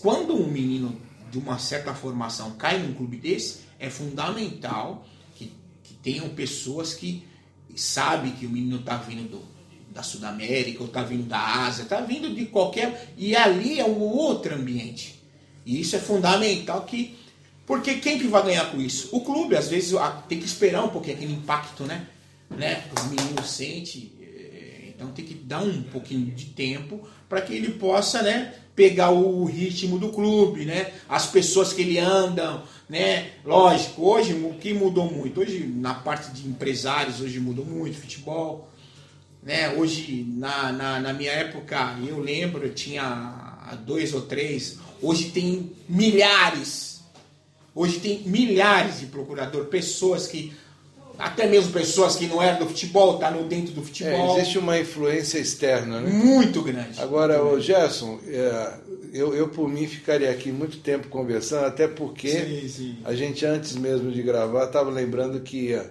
quando 0.00 0.34
um 0.34 0.46
menino 0.46 0.98
de 1.30 1.38
uma 1.38 1.58
certa 1.58 1.92
formação 1.92 2.52
cai 2.52 2.78
num 2.78 2.94
clube 2.94 3.18
desse, 3.18 3.60
é 3.78 3.90
fundamental 3.90 5.06
que, 5.34 5.52
que 5.84 5.92
tenham 5.94 6.30
pessoas 6.30 6.94
que 6.94 7.26
sabem 7.76 8.32
que 8.32 8.46
o 8.46 8.48
menino 8.48 8.78
está 8.78 8.96
vindo 8.96 9.28
do, 9.28 9.55
da 9.96 10.02
Sudamérica, 10.02 10.80
ou 10.80 10.86
está 10.86 11.02
vindo 11.02 11.24
da 11.24 11.64
Ásia, 11.64 11.84
está 11.84 12.02
vindo 12.02 12.32
de 12.32 12.44
qualquer. 12.44 13.14
E 13.16 13.34
ali 13.34 13.80
é 13.80 13.84
um 13.84 13.98
outro 13.98 14.54
ambiente. 14.54 15.18
E 15.64 15.80
isso 15.80 15.96
é 15.96 15.98
fundamental 15.98 16.82
que. 16.82 17.16
Porque 17.64 17.94
quem 17.94 18.18
que 18.18 18.28
vai 18.28 18.44
ganhar 18.44 18.70
com 18.70 18.80
isso? 18.80 19.08
O 19.10 19.22
clube, 19.22 19.56
às 19.56 19.68
vezes, 19.68 19.98
tem 20.28 20.38
que 20.38 20.44
esperar 20.44 20.84
um 20.84 20.88
pouquinho 20.88 21.16
aquele 21.16 21.32
impacto, 21.32 21.84
né? 21.84 22.06
né? 22.50 22.84
Os 22.94 23.06
meninos 23.06 23.50
sentem. 23.50 24.12
Eh, 24.20 24.92
então 24.94 25.10
tem 25.10 25.24
que 25.24 25.34
dar 25.34 25.62
um 25.62 25.82
pouquinho 25.84 26.26
de 26.26 26.44
tempo 26.44 27.00
para 27.28 27.40
que 27.40 27.54
ele 27.54 27.70
possa, 27.70 28.22
né? 28.22 28.54
Pegar 28.76 29.10
o 29.10 29.44
ritmo 29.46 29.98
do 29.98 30.10
clube, 30.10 30.66
né? 30.66 30.92
As 31.08 31.26
pessoas 31.26 31.72
que 31.72 31.80
ele 31.80 31.98
anda, 31.98 32.62
né? 32.88 33.30
Lógico, 33.44 34.02
hoje 34.02 34.34
o 34.34 34.54
que 34.60 34.74
mudou 34.74 35.10
muito? 35.10 35.40
Hoje, 35.40 35.66
na 35.66 35.94
parte 35.94 36.30
de 36.30 36.46
empresários, 36.46 37.20
hoje 37.20 37.40
mudou 37.40 37.64
muito, 37.64 37.98
futebol 37.98 38.68
né? 39.46 39.72
Hoje, 39.76 40.26
na, 40.36 40.72
na, 40.72 41.00
na 41.00 41.12
minha 41.14 41.30
época, 41.32 41.96
eu 42.06 42.18
lembro, 42.18 42.68
tinha 42.70 43.68
dois 43.86 44.12
ou 44.12 44.22
três, 44.22 44.78
hoje 45.00 45.30
tem 45.30 45.72
milhares. 45.88 47.00
Hoje 47.74 47.98
tem 48.00 48.22
milhares 48.26 49.00
de 49.00 49.06
procurador, 49.06 49.66
pessoas 49.66 50.26
que 50.26 50.52
até 51.18 51.46
mesmo 51.46 51.72
pessoas 51.72 52.16
que 52.16 52.26
não 52.26 52.42
eram 52.42 52.58
do 52.58 52.66
futebol, 52.66 53.18
tá 53.18 53.30
no 53.30 53.44
dentro 53.44 53.72
do 53.72 53.82
futebol. 53.82 54.36
É, 54.36 54.40
existe 54.40 54.58
uma 54.58 54.78
influência 54.78 55.38
externa, 55.38 56.00
né? 56.00 56.10
Muito 56.10 56.60
grande. 56.60 57.00
Agora, 57.00 57.42
o 57.42 57.58
Gerson, 57.58 58.18
é, 58.26 58.74
eu, 59.14 59.34
eu 59.34 59.48
por 59.48 59.66
mim 59.68 59.86
ficaria 59.86 60.30
aqui 60.30 60.52
muito 60.52 60.78
tempo 60.78 61.08
conversando, 61.08 61.64
até 61.66 61.88
porque 61.88 62.28
Sim, 62.28 62.68
sim. 62.68 62.96
a 63.04 63.14
gente 63.14 63.46
antes 63.46 63.76
mesmo 63.76 64.10
de 64.10 64.22
gravar 64.22 64.64
estava 64.66 64.90
lembrando 64.90 65.40
que 65.40 65.72
a- 65.74 65.86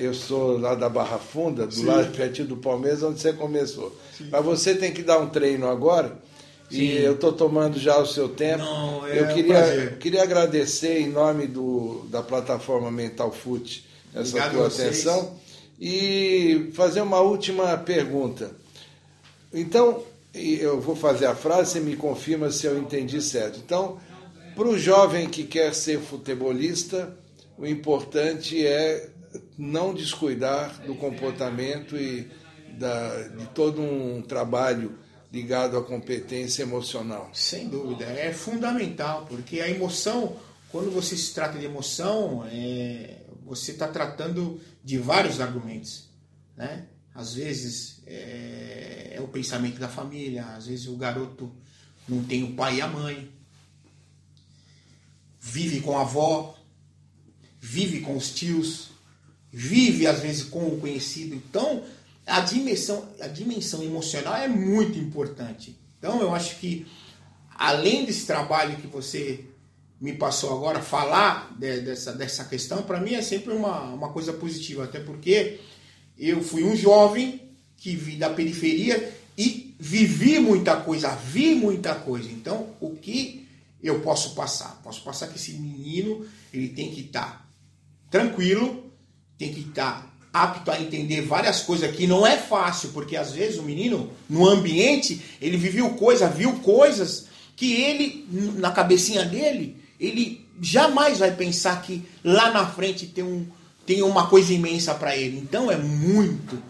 eu 0.00 0.12
sou 0.12 0.58
lá 0.58 0.74
da 0.74 0.88
Barra 0.88 1.18
Funda, 1.18 1.66
do 1.66 1.74
Sim. 1.74 1.86
lado 1.86 2.14
pertinho 2.14 2.48
do 2.48 2.56
Palmeiras, 2.56 3.02
onde 3.02 3.20
você 3.20 3.32
começou. 3.32 3.96
Mas 4.30 4.44
você 4.44 4.74
tem 4.74 4.92
que 4.92 5.02
dar 5.02 5.18
um 5.18 5.28
treino 5.28 5.66
agora. 5.66 6.16
E 6.70 6.76
Sim. 6.76 6.88
eu 6.98 7.14
estou 7.14 7.32
tomando 7.32 7.78
já 7.78 7.98
o 7.98 8.06
seu 8.06 8.28
tempo. 8.28 8.58
Não, 8.64 9.06
é 9.06 9.20
eu 9.20 9.24
um 9.24 9.34
queria, 9.34 9.54
prazer. 9.54 9.98
queria 9.98 10.22
agradecer 10.22 11.00
em 11.00 11.08
nome 11.08 11.46
do, 11.46 12.06
da 12.10 12.22
plataforma 12.22 12.90
Mental 12.90 13.30
Foot 13.30 13.86
essa 14.14 14.36
Obrigado 14.36 14.52
tua 14.52 14.66
atenção 14.66 15.38
e 15.80 16.70
fazer 16.74 17.00
uma 17.00 17.20
última 17.20 17.76
pergunta. 17.78 18.50
Então, 19.52 20.02
e 20.34 20.58
eu 20.60 20.80
vou 20.80 20.96
fazer 20.96 21.26
a 21.26 21.34
frase, 21.34 21.72
você 21.72 21.80
me 21.80 21.96
confirma 21.96 22.50
se 22.50 22.66
eu 22.66 22.78
entendi 22.78 23.22
certo. 23.22 23.60
Então, 23.64 23.98
para 24.54 24.68
o 24.68 24.78
jovem 24.78 25.28
que 25.28 25.44
quer 25.44 25.74
ser 25.74 26.00
futebolista, 26.00 27.16
o 27.58 27.66
importante 27.66 28.66
é 28.66 29.10
não 29.58 29.94
descuidar 29.94 30.82
do 30.82 30.94
comportamento 30.94 31.96
e 31.96 32.30
da, 32.78 33.28
de 33.28 33.46
todo 33.48 33.80
um 33.80 34.22
trabalho 34.22 34.98
ligado 35.32 35.76
à 35.76 35.82
competência 35.82 36.62
emocional. 36.62 37.30
Sem 37.32 37.68
dúvida, 37.68 38.04
é 38.04 38.32
fundamental, 38.32 39.26
porque 39.26 39.60
a 39.60 39.68
emoção, 39.68 40.36
quando 40.70 40.90
você 40.90 41.16
se 41.16 41.34
trata 41.34 41.58
de 41.58 41.64
emoção, 41.64 42.46
é, 42.50 43.22
você 43.44 43.72
está 43.72 43.88
tratando 43.88 44.60
de 44.84 44.98
vários 44.98 45.40
argumentos, 45.40 46.08
né? 46.56 46.86
Às 47.14 47.34
vezes 47.34 48.02
é, 48.06 49.14
é 49.14 49.20
o 49.20 49.28
pensamento 49.28 49.78
da 49.78 49.88
família, 49.88 50.44
às 50.46 50.66
vezes 50.66 50.86
o 50.86 50.96
garoto 50.96 51.50
não 52.08 52.22
tem 52.22 52.42
o 52.42 52.52
pai 52.52 52.76
e 52.76 52.80
a 52.82 52.86
mãe, 52.86 53.30
vive 55.40 55.80
com 55.80 55.96
a 55.96 56.02
avó, 56.02 56.54
vive 57.58 58.00
com 58.00 58.16
os 58.16 58.30
tios, 58.30 58.90
vive 59.58 60.06
às 60.06 60.20
vezes 60.20 60.42
com 60.42 60.66
o 60.66 60.78
conhecido. 60.78 61.34
Então, 61.34 61.82
a 62.26 62.40
dimensão, 62.40 63.08
a 63.18 63.26
dimensão 63.26 63.82
emocional 63.82 64.36
é 64.36 64.46
muito 64.46 64.98
importante. 64.98 65.74
Então, 65.98 66.20
eu 66.20 66.34
acho 66.34 66.56
que 66.58 66.86
além 67.56 68.04
desse 68.04 68.26
trabalho 68.26 68.76
que 68.76 68.86
você 68.86 69.46
me 69.98 70.12
passou 70.12 70.52
agora, 70.54 70.82
falar 70.82 71.56
de- 71.58 71.80
dessa, 71.80 72.12
dessa 72.12 72.44
questão, 72.44 72.82
para 72.82 73.00
mim 73.00 73.14
é 73.14 73.22
sempre 73.22 73.54
uma, 73.54 73.80
uma 73.94 74.10
coisa 74.10 74.30
positiva, 74.30 74.84
até 74.84 75.00
porque 75.00 75.58
eu 76.18 76.42
fui 76.42 76.62
um 76.62 76.76
jovem 76.76 77.40
que 77.78 77.96
vi 77.96 78.16
da 78.16 78.28
periferia 78.28 79.10
e 79.38 79.74
vivi 79.80 80.38
muita 80.38 80.76
coisa, 80.76 81.16
vi 81.16 81.54
muita 81.54 81.94
coisa. 81.94 82.28
Então, 82.30 82.74
o 82.78 82.90
que 82.94 83.48
eu 83.82 84.00
posso 84.00 84.34
passar? 84.34 84.78
Posso 84.84 85.02
passar 85.02 85.28
que 85.28 85.36
esse 85.36 85.52
menino 85.52 86.26
ele 86.52 86.68
tem 86.68 86.90
que 86.90 87.00
estar 87.00 87.48
tranquilo, 88.10 88.85
tem 89.38 89.52
que 89.52 89.60
estar 89.60 90.10
apto 90.32 90.70
a 90.70 90.80
entender 90.80 91.22
várias 91.22 91.62
coisas 91.62 91.94
que 91.96 92.06
não 92.06 92.26
é 92.26 92.36
fácil, 92.36 92.90
porque 92.90 93.16
às 93.16 93.32
vezes 93.32 93.58
o 93.58 93.62
menino, 93.62 94.10
no 94.28 94.46
ambiente, 94.46 95.20
ele 95.40 95.56
viveu 95.56 95.90
coisas, 95.90 96.34
viu 96.34 96.52
coisas 96.60 97.26
que 97.56 97.72
ele, 97.72 98.26
na 98.56 98.70
cabecinha 98.70 99.24
dele, 99.24 99.76
ele 99.98 100.46
jamais 100.60 101.18
vai 101.18 101.34
pensar 101.34 101.80
que 101.80 102.02
lá 102.22 102.50
na 102.50 102.66
frente 102.66 103.06
tem, 103.06 103.24
um, 103.24 103.46
tem 103.86 104.02
uma 104.02 104.26
coisa 104.26 104.52
imensa 104.52 104.94
para 104.94 105.16
ele. 105.16 105.38
Então 105.38 105.70
é 105.70 105.76
muito 105.76 106.62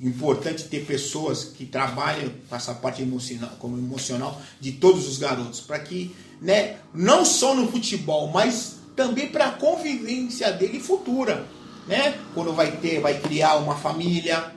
importante 0.00 0.64
ter 0.64 0.84
pessoas 0.84 1.44
que 1.44 1.64
trabalham 1.64 2.30
com 2.48 2.54
essa 2.54 2.74
parte 2.74 3.00
emocional, 3.00 3.52
como 3.58 3.78
emocional 3.78 4.40
de 4.60 4.72
todos 4.72 5.08
os 5.08 5.16
garotos, 5.16 5.60
para 5.60 5.78
que, 5.78 6.14
né, 6.42 6.76
não 6.92 7.24
só 7.24 7.54
no 7.54 7.70
futebol, 7.70 8.28
mas 8.28 8.76
também 8.94 9.28
para 9.28 9.46
a 9.46 9.52
convivência 9.52 10.52
dele 10.52 10.78
futura, 10.78 11.46
né? 11.86 12.18
Quando 12.34 12.52
vai 12.52 12.72
ter, 12.78 13.00
vai 13.00 13.18
criar 13.20 13.56
uma 13.56 13.76
família, 13.76 14.52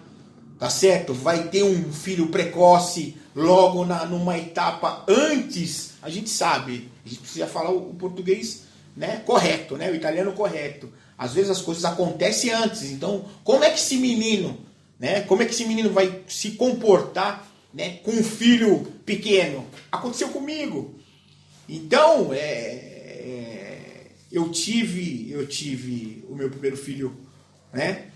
tá 0.59 0.69
certo? 0.69 1.13
Vai 1.13 1.47
ter 1.49 1.63
um 1.63 1.91
filho 1.91 2.27
precoce 2.27 3.15
logo 3.35 3.85
na, 3.85 4.05
numa 4.05 4.37
etapa 4.37 5.03
antes, 5.07 5.91
a 6.01 6.09
gente 6.09 6.29
sabe, 6.29 6.89
a 7.05 7.09
gente 7.09 7.21
precisa 7.21 7.45
falar 7.45 7.69
o, 7.69 7.91
o 7.91 7.93
português 7.93 8.63
né, 8.95 9.21
correto, 9.25 9.77
né, 9.77 9.91
o 9.91 9.95
italiano 9.95 10.33
correto. 10.33 10.91
Às 11.15 11.33
vezes 11.33 11.51
as 11.51 11.61
coisas 11.61 11.85
acontecem 11.85 12.51
antes, 12.51 12.91
então 12.91 13.25
como 13.43 13.63
é 13.63 13.69
que 13.69 13.79
esse 13.79 13.97
menino, 13.97 14.57
né, 14.99 15.21
como 15.21 15.43
é 15.43 15.45
que 15.45 15.53
esse 15.53 15.65
menino 15.65 15.91
vai 15.91 16.21
se 16.27 16.51
comportar 16.51 17.47
né, 17.71 17.99
com 18.03 18.11
um 18.11 18.23
filho 18.23 18.87
pequeno? 19.05 19.65
Aconteceu 19.91 20.29
comigo. 20.29 20.95
Então, 21.69 22.33
é, 22.33 22.37
é, 22.39 23.66
eu 24.31 24.49
tive, 24.49 25.31
eu 25.31 25.47
tive 25.47 26.25
o 26.29 26.35
meu 26.35 26.49
primeiro 26.49 26.77
filho, 26.77 27.15
né? 27.71 28.07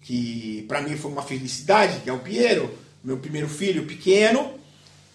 Que 0.00 0.64
para 0.68 0.80
mim 0.80 0.96
foi 0.96 1.10
uma 1.10 1.22
felicidade, 1.22 2.00
que 2.00 2.10
é 2.10 2.12
o 2.12 2.20
Piero, 2.20 2.76
meu 3.02 3.18
primeiro 3.18 3.48
filho 3.48 3.86
pequeno, 3.86 4.58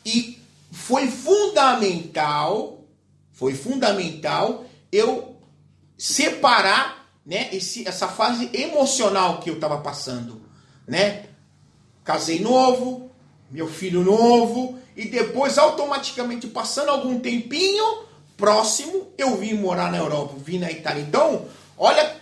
e 0.06 0.39
foi 0.71 1.08
fundamental, 1.08 2.84
foi 3.32 3.54
fundamental 3.54 4.65
eu 4.91 5.36
separar, 5.97 7.12
né, 7.26 7.49
esse, 7.54 7.88
essa 7.88 8.08
fase 8.08 8.49
emocional 8.54 9.39
que 9.39 9.49
eu 9.49 9.56
estava 9.56 9.80
passando, 9.80 10.41
né? 10.88 11.28
Casei 12.04 12.39
novo, 12.39 13.10
meu 13.49 13.67
filho 13.67 14.04
novo, 14.04 14.78
e 14.95 15.06
depois 15.06 15.58
automaticamente 15.58 16.47
passando 16.47 16.89
algum 16.89 17.19
tempinho 17.19 18.04
próximo, 18.43 19.08
eu 19.17 19.38
vim 19.38 19.53
morar 19.53 19.89
na 19.89 19.99
Europa, 19.99 20.36
vim 20.38 20.60
na 20.60 20.69
Itália. 20.69 21.01
Então, 21.01 21.45
olha 21.77 22.17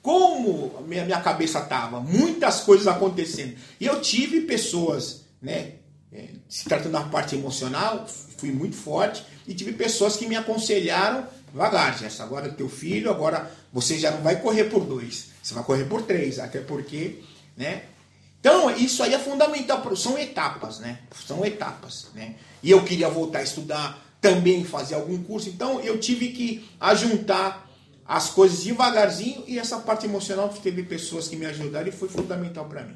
como 0.00 0.74
a 0.78 0.80
minha, 0.80 1.04
minha 1.04 1.20
cabeça 1.20 1.60
tava, 1.60 2.00
muitas 2.00 2.60
coisas 2.60 2.88
acontecendo. 2.88 3.54
E 3.78 3.84
eu 3.84 4.00
tive 4.00 4.40
pessoas, 4.40 5.24
né, 5.42 5.72
é, 6.10 6.28
se 6.48 6.64
tratando 6.64 6.92
da 6.92 7.02
parte 7.02 7.36
emocional, 7.36 8.08
fui 8.38 8.50
muito 8.50 8.76
forte, 8.76 9.26
e 9.46 9.52
tive 9.52 9.74
pessoas 9.74 10.16
que 10.16 10.26
me 10.26 10.36
aconselharam, 10.36 11.26
devagar, 11.50 11.98
Gerson, 11.98 12.22
agora 12.22 12.46
é 12.46 12.50
teu 12.50 12.70
filho, 12.70 13.10
agora 13.10 13.52
você 13.70 13.98
já 13.98 14.10
não 14.10 14.22
vai 14.22 14.40
correr 14.40 14.64
por 14.64 14.86
dois, 14.86 15.26
você 15.42 15.52
vai 15.52 15.64
correr 15.64 15.84
por 15.84 16.00
três, 16.00 16.38
até 16.38 16.60
porque, 16.60 17.22
né, 17.54 17.82
então, 18.40 18.74
isso 18.74 19.02
aí 19.02 19.12
é 19.12 19.18
fundamental, 19.18 19.94
são 19.94 20.18
etapas, 20.18 20.80
né? 20.80 20.98
São 21.24 21.44
etapas, 21.44 22.08
né? 22.12 22.34
E 22.60 22.72
eu 22.72 22.82
queria 22.82 23.08
voltar 23.08 23.38
a 23.38 23.42
estudar, 23.44 24.02
também 24.22 24.64
fazer 24.64 24.94
algum 24.94 25.20
curso, 25.22 25.48
então 25.48 25.80
eu 25.80 25.98
tive 25.98 26.28
que 26.28 26.64
ajuntar 26.80 27.68
as 28.06 28.30
coisas 28.30 28.62
devagarzinho 28.62 29.42
e 29.48 29.58
essa 29.58 29.78
parte 29.78 30.06
emocional 30.06 30.48
teve 30.62 30.84
pessoas 30.84 31.26
que 31.26 31.34
me 31.36 31.44
ajudaram 31.44 31.88
e 31.88 31.92
foi 31.92 32.08
fundamental 32.08 32.64
para 32.66 32.84
mim. 32.84 32.94